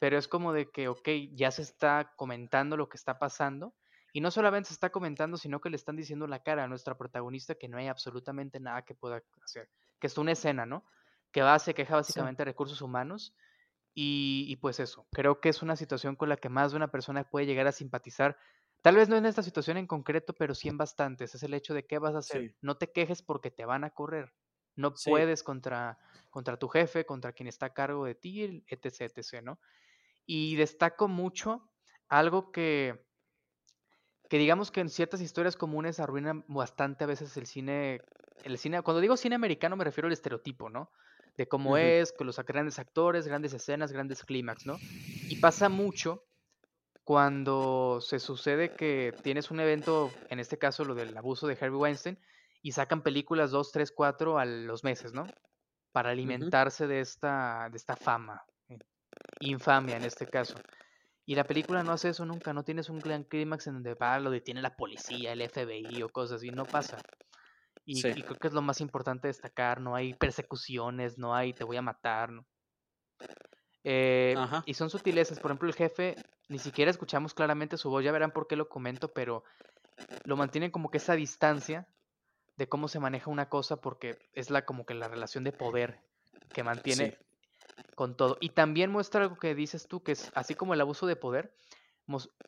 [0.00, 3.76] pero es como de que, ok, ya se está comentando lo que está pasando,
[4.12, 6.98] y no solamente se está comentando, sino que le están diciendo la cara a nuestra
[6.98, 9.70] protagonista que no hay absolutamente nada que pueda hacer,
[10.00, 10.84] que es una escena, ¿no?
[11.30, 13.36] Que va, se queja básicamente de recursos humanos,
[13.94, 16.90] y, y pues eso, creo que es una situación con la que más de una
[16.90, 18.36] persona puede llegar a simpatizar
[18.88, 21.34] Tal vez no en esta situación en concreto, pero sí en bastantes.
[21.34, 22.54] Es el hecho de qué vas a hacer.
[22.62, 24.32] No te quejes porque te van a correr.
[24.76, 25.98] No puedes contra,
[26.30, 29.60] contra tu jefe, contra quien está a cargo de ti, etc, etc, ¿no?
[30.24, 31.68] Y destaco mucho
[32.08, 33.04] algo que,
[34.30, 38.00] que digamos que en ciertas historias comunes arruinan bastante a veces el cine,
[38.42, 40.90] el cine, cuando digo cine americano me refiero al estereotipo, ¿no?
[41.36, 44.78] De cómo es, con los grandes actores, grandes escenas, grandes clímax, ¿no?
[45.28, 46.24] Y pasa mucho
[47.08, 51.78] cuando se sucede que tienes un evento, en este caso lo del abuso de Harvey
[51.78, 52.18] Weinstein,
[52.60, 55.26] y sacan películas 2, 3, 4 a los meses, ¿no?
[55.90, 58.78] Para alimentarse de, esta, de esta fama, eh,
[59.40, 60.56] infamia en este caso.
[61.24, 64.20] Y la película no hace eso nunca, no tienes un gran clímax en donde va,
[64.20, 66.98] lo detiene la policía, el FBI o cosas así, no pasa.
[67.86, 71.64] Y, y, creo que es lo más importante destacar, no hay persecuciones, no hay te
[71.64, 72.46] voy a matar, ¿no?
[73.90, 74.36] Eh,
[74.66, 75.40] y son sutilezas.
[75.40, 76.14] Por ejemplo, el jefe,
[76.48, 78.04] ni siquiera escuchamos claramente su voz.
[78.04, 79.44] Ya verán por qué lo comento, pero
[80.24, 81.88] lo mantienen como que esa distancia
[82.58, 86.02] de cómo se maneja una cosa, porque es la como que la relación de poder
[86.52, 87.16] que mantiene
[87.94, 88.36] con todo.
[88.40, 91.54] Y también muestra algo que dices tú, que es así como el abuso de poder.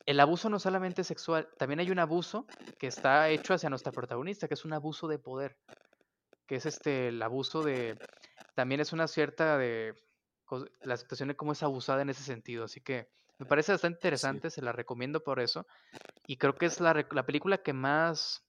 [0.05, 2.47] El abuso no solamente sexual, también hay un abuso
[2.79, 5.57] que está hecho hacia nuestra protagonista, que es un abuso de poder,
[6.47, 7.99] que es este el abuso de
[8.55, 9.95] también es una cierta de
[10.83, 12.65] la situación de cómo es abusada en ese sentido.
[12.65, 15.67] Así que me parece bastante interesante, se la recomiendo por eso.
[16.27, 18.45] Y creo que es la, la película que más,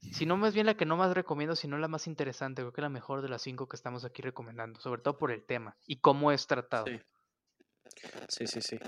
[0.00, 2.62] si no más bien la que no más recomiendo, sino la más interesante.
[2.62, 5.44] Creo que la mejor de las cinco que estamos aquí recomendando, sobre todo por el
[5.44, 6.86] tema y cómo es tratado.
[6.86, 7.00] Sí.
[8.28, 8.78] Sí, sí,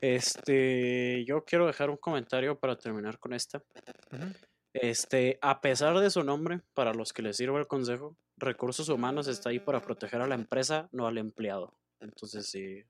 [0.00, 3.62] Este, yo quiero dejar un comentario para terminar con esta.
[4.72, 9.28] Este, a pesar de su nombre, para los que les sirva el consejo, recursos humanos
[9.28, 11.74] está ahí para proteger a la empresa, no al empleado.
[12.00, 12.84] Entonces, sí.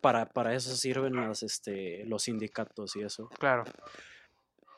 [0.00, 3.28] para, para eso sirven las, este, los sindicatos y eso.
[3.38, 3.64] Claro.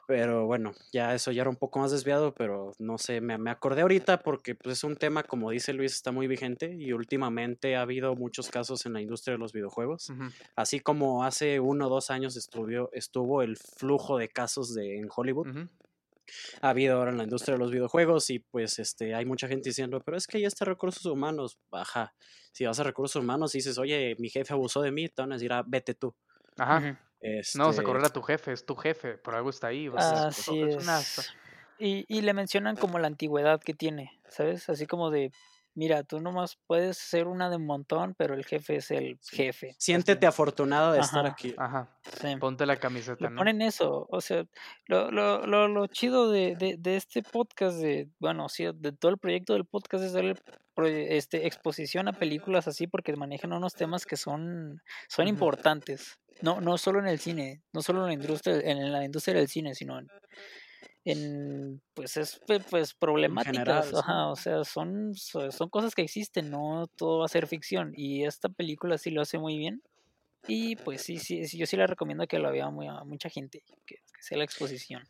[0.07, 3.51] Pero bueno, ya eso ya era un poco más desviado, pero no sé, me, me
[3.51, 7.77] acordé ahorita porque pues, es un tema, como dice Luis, está muy vigente y últimamente
[7.77, 10.13] ha habido muchos casos en la industria de los videojuegos.
[10.57, 15.09] Así como hace uno o dos años estuvo, estuvo el flujo de casos de, en
[15.15, 15.69] Hollywood
[16.61, 19.71] ha habido ahora en la industria de los videojuegos y pues este hay mucha gente
[19.71, 22.15] diciendo, pero es que ya está recursos humanos, baja.
[22.53, 25.33] Si vas a recursos humanos y dices, oye, mi jefe abusó de mí, te van
[25.33, 26.15] a decir, ah, vete tú.
[26.57, 27.01] Ajá.
[27.55, 29.91] No vas a correr a tu jefe, es tu jefe, por algo está ahí.
[29.97, 31.33] Así es.
[31.79, 34.69] Y, y le mencionan como la antigüedad que tiene, ¿sabes?
[34.69, 35.33] Así como de,
[35.75, 39.75] mira, tú nomás puedes ser una de un montón, pero el jefe es el jefe.
[39.79, 41.55] Siéntete afortunado de estar aquí.
[41.57, 41.89] Ajá.
[42.41, 43.37] Ponte la camiseta, ¿no?
[43.37, 44.45] Ponen eso, o sea,
[44.87, 49.11] lo, lo, lo, lo chido de, de, de, este podcast, de, bueno, sí, de todo
[49.11, 50.35] el proyecto del podcast es darle
[50.83, 56.19] este, exposición a películas así porque manejan unos temas que son, son importantes.
[56.43, 59.49] No, no solo en el cine, no solo en la industria, en la industria del
[59.49, 60.09] cine, sino en,
[61.05, 62.41] en pues es
[62.71, 67.93] pues problemáticas, o sea, son, son cosas que existen, no todo va a ser ficción
[67.97, 69.83] y esta película sí lo hace muy bien
[70.47, 73.63] y pues sí, sí, yo sí la recomiendo que la vea muy, a mucha gente,
[73.87, 75.03] que, sea la exposición.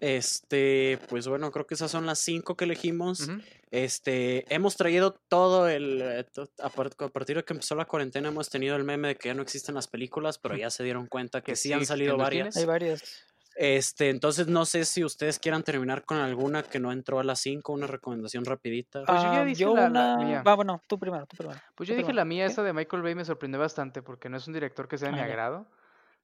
[0.00, 3.28] Este, pues bueno, creo que esas son las cinco que elegimos.
[3.70, 6.00] Este, hemos traído todo el.
[6.02, 6.24] Eh,
[6.62, 9.42] a, partir de que empezó la cuarentena, hemos tenido el meme de que ya no
[9.42, 12.56] existen las películas, pero ya se dieron cuenta que, sí han salido varias.
[12.56, 13.26] Hay varias.
[13.60, 17.40] Este, entonces no sé si ustedes quieran terminar con alguna que no entró a las
[17.40, 19.02] 5, una recomendación rapidita.
[19.04, 20.42] Pues yo ya dije la, mía.
[20.46, 21.58] Va, bueno, tú primero, tú primero.
[21.74, 24.46] Pues yo dije la mía, esa de Michael Bay me sorprendió bastante porque no es
[24.46, 25.66] un director que sea de mi agrado,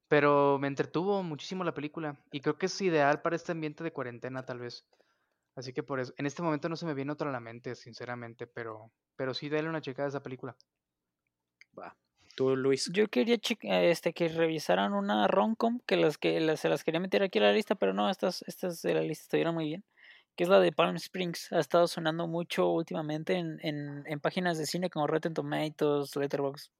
[0.06, 3.92] pero me entretuvo muchísimo la película y creo que es ideal para este ambiente de
[3.92, 4.86] cuarentena tal vez.
[5.56, 7.74] Así que por eso, en este momento no se me viene otra a la mente,
[7.74, 10.54] sinceramente, pero, pero sí, dale una checada a esa película.
[11.76, 11.96] Va.
[12.34, 12.90] Tú, Luis.
[12.92, 17.38] Yo quería este, que revisaran una romcom, que las que se las quería meter aquí
[17.38, 19.84] a la lista, pero no, estas, estas de la lista estuvieron muy bien.
[20.36, 21.52] Que es la de Palm Springs.
[21.52, 26.72] Ha estado sonando mucho últimamente en, en, en páginas de cine como Rotten Tomatoes, Letterboxd,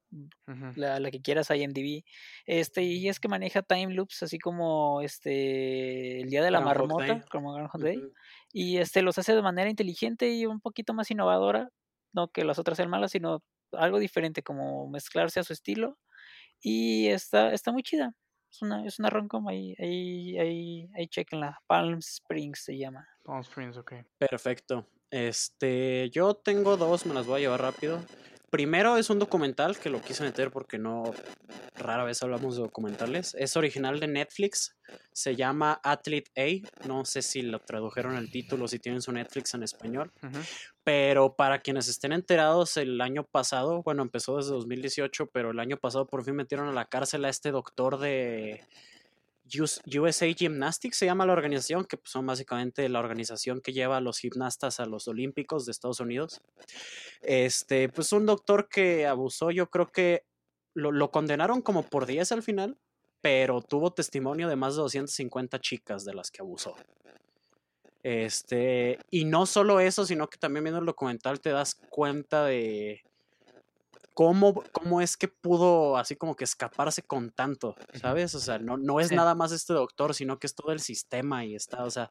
[0.75, 2.03] la, la, que quieras, IMDb.
[2.47, 7.25] Este, y es que maneja time loops, así como este el día de la marmota,
[7.31, 8.03] como Groundhog Day.
[8.53, 11.71] Y este los hace de manera inteligente y un poquito más innovadora.
[12.13, 13.45] No que las otras sean malas, sino
[13.79, 15.99] algo diferente, como mezclarse a su estilo.
[16.61, 18.15] Y está, está muy chida.
[18.51, 21.59] Es una, es una roncom, ahí, ahí, ahí, ahí chequenla.
[21.67, 23.07] Palm Springs se llama.
[23.25, 23.95] Palm Springs, ok.
[24.19, 24.89] Perfecto.
[25.11, 28.01] Este, yo tengo dos, me las voy a llevar rápido.
[28.55, 31.13] Primero es un documental que lo quise meter porque no
[31.75, 33.35] rara vez hablamos de documentales.
[33.37, 34.77] Es original de Netflix.
[35.11, 36.87] Se llama Athlete A.
[36.87, 40.13] No sé si lo tradujeron el título, si tienen su Netflix en español.
[40.85, 45.77] Pero para quienes estén enterados, el año pasado, bueno, empezó desde 2018, pero el año
[45.77, 48.65] pasado por fin metieron a la cárcel a este doctor de
[49.45, 54.19] USA Gymnastics se llama la organización, que son básicamente la organización que lleva a los
[54.19, 56.41] gimnastas a los Olímpicos de Estados Unidos.
[57.21, 60.25] Este, pues un doctor que abusó, yo creo que
[60.75, 62.79] lo, lo condenaron como por 10 al final,
[63.21, 66.75] pero tuvo testimonio de más de 250 chicas de las que abusó.
[68.03, 73.03] Este, y no solo eso, sino que también viendo el documental te das cuenta de,
[74.15, 78.35] cómo, cómo es que pudo así como que escaparse con tanto, ¿sabes?
[78.35, 81.45] O sea, no, no es nada más este doctor, sino que es todo el sistema
[81.45, 82.11] y está, o sea,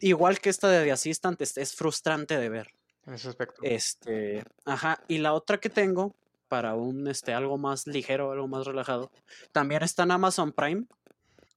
[0.00, 2.74] igual que esta de The Assistant, es, es frustrante de ver.
[3.06, 3.60] En ese aspecto.
[3.62, 6.16] Este, ajá, y la otra que tengo
[6.48, 9.12] para un, este, algo más ligero, algo más relajado,
[9.52, 10.86] también está en Amazon Prime,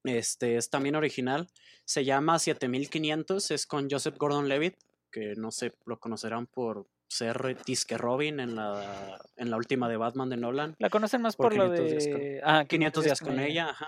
[0.04, 1.48] este, es también original,
[1.86, 4.76] se llama 7500, es con Joseph Gordon-Levitt,
[5.12, 9.98] que no sé, lo conocerán por ser Disque Robin en la, en la última de
[9.98, 10.76] Batman de Nolan.
[10.80, 12.42] La conocen más por, lo de...
[12.44, 13.88] ah, 500 días con ella, ajá.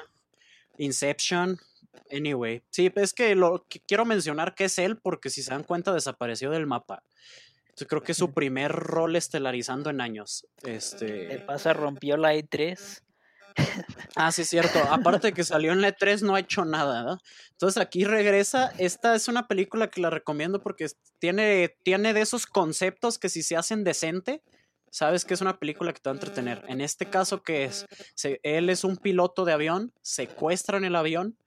[0.78, 1.60] Inception,
[2.12, 2.62] anyway.
[2.70, 6.50] Sí, es que lo quiero mencionar que es él porque si se dan cuenta desapareció
[6.52, 7.04] del mapa.
[7.76, 10.46] Yo creo que es su primer rol estelarizando en años.
[10.64, 11.28] Este...
[11.28, 11.74] ¿Qué pasa?
[11.74, 13.02] Rompió la E3.
[14.16, 14.80] Ah, sí, es cierto.
[14.90, 17.20] Aparte que salió en la E3, no ha hecho nada.
[17.52, 18.74] Entonces aquí regresa.
[18.78, 20.88] Esta es una película que la recomiendo porque
[21.20, 24.42] tiene, tiene de esos conceptos que si se hacen decente,
[24.92, 26.66] sabes que es una película que te va a entretener.
[26.68, 27.86] En este caso, que es?
[28.44, 31.38] él es un piloto de avión, secuestran el avión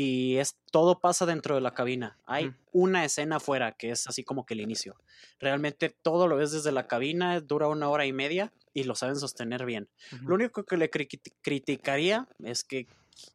[0.00, 2.16] y es todo pasa dentro de la cabina.
[2.24, 4.94] Hay una escena afuera que es así como que el inicio.
[5.40, 9.16] Realmente todo lo ves desde la cabina, dura una hora y media y lo saben
[9.16, 9.88] sostener bien.
[10.24, 12.86] Lo único que le criticaría es que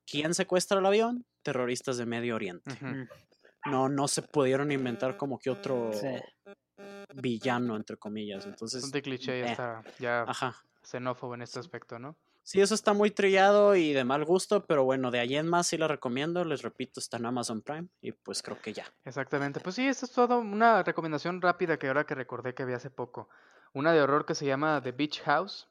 [0.10, 1.26] ¿quién secuestra el avión?
[1.42, 2.72] Terroristas de Medio Oriente.
[3.66, 5.92] No, no se pudieron inventar como que otro
[7.14, 8.46] villano, entre comillas.
[8.46, 8.86] Entonces.
[8.86, 10.26] Un cliché ya eh, está ya
[10.82, 12.16] xenófobo en este aspecto, ¿no?
[12.46, 15.68] Sí, eso está muy trillado y de mal gusto, pero bueno, de allí en más
[15.68, 16.44] sí la recomiendo.
[16.44, 18.86] Les repito, está en Amazon Prime y pues creo que ya.
[19.06, 19.62] Exactamente.
[19.62, 22.90] Pues sí, esta es toda una recomendación rápida que ahora que recordé que había hace
[22.90, 23.30] poco.
[23.74, 25.70] Una de horror que se llama The Beach House.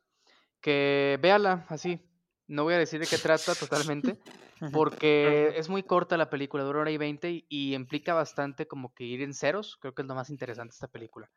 [0.62, 2.00] Que véala así.
[2.48, 4.18] No voy a decir de qué trata totalmente,
[4.72, 8.94] porque es muy corta la película, dura hora y veinte y, y implica bastante como
[8.94, 9.76] que ir en ceros.
[9.76, 11.30] Creo que es lo más interesante esta película.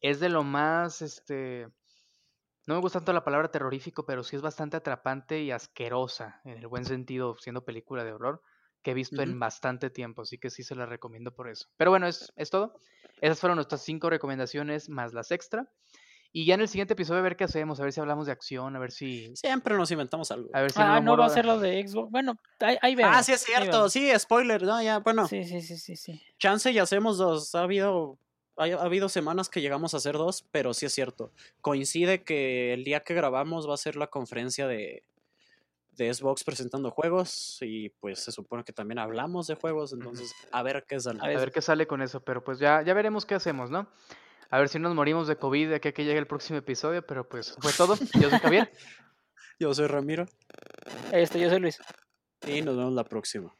[0.00, 1.68] Es de lo más, este
[2.66, 6.58] no me gusta tanto la palabra terrorífico, pero sí es bastante atrapante y asquerosa, en
[6.58, 8.42] el buen sentido, siendo película de horror.
[8.82, 11.68] que he visto en bastante tiempo, así que sí se la recomiendo por eso.
[11.78, 12.74] Pero bueno, es, es todo.
[13.22, 15.70] Esas fueron nuestras cinco recomendaciones más las extra.
[16.32, 18.32] Y ya en el siguiente episodio a ver qué hacemos, a ver si hablamos de
[18.32, 19.34] acción, a ver si...
[19.36, 20.50] Siempre nos inventamos algo.
[20.52, 22.10] A ver si ah, no va a ser lo de Xbox.
[22.10, 25.28] Bueno, ahí, ahí Ah, sí es cierto, sí, spoiler, no, ya, bueno.
[25.28, 26.20] Sí, sí, sí, sí, sí.
[26.38, 28.18] Chance y hacemos dos, ha habido...
[28.56, 31.32] Ha, habido semanas que llegamos a hacer dos, pero sí es cierto.
[31.60, 35.02] Coincide que el día que grabamos va a ser la conferencia de,
[35.92, 40.62] de Xbox presentando juegos y pues se supone que también hablamos de juegos, entonces a
[40.62, 41.20] ver qué sale.
[41.22, 43.88] A ver qué sale con eso, pero pues ya, ya veremos qué hacemos, ¿no?
[44.50, 47.04] A ver si nos morimos de COVID de aquí a que llegue el próximo episodio,
[47.04, 47.96] pero pues fue todo.
[48.20, 48.70] Yo soy Javier.
[49.58, 50.26] yo soy Ramiro.
[51.12, 51.78] Este, yo soy Luis.
[52.46, 53.52] Y nos vemos la próxima.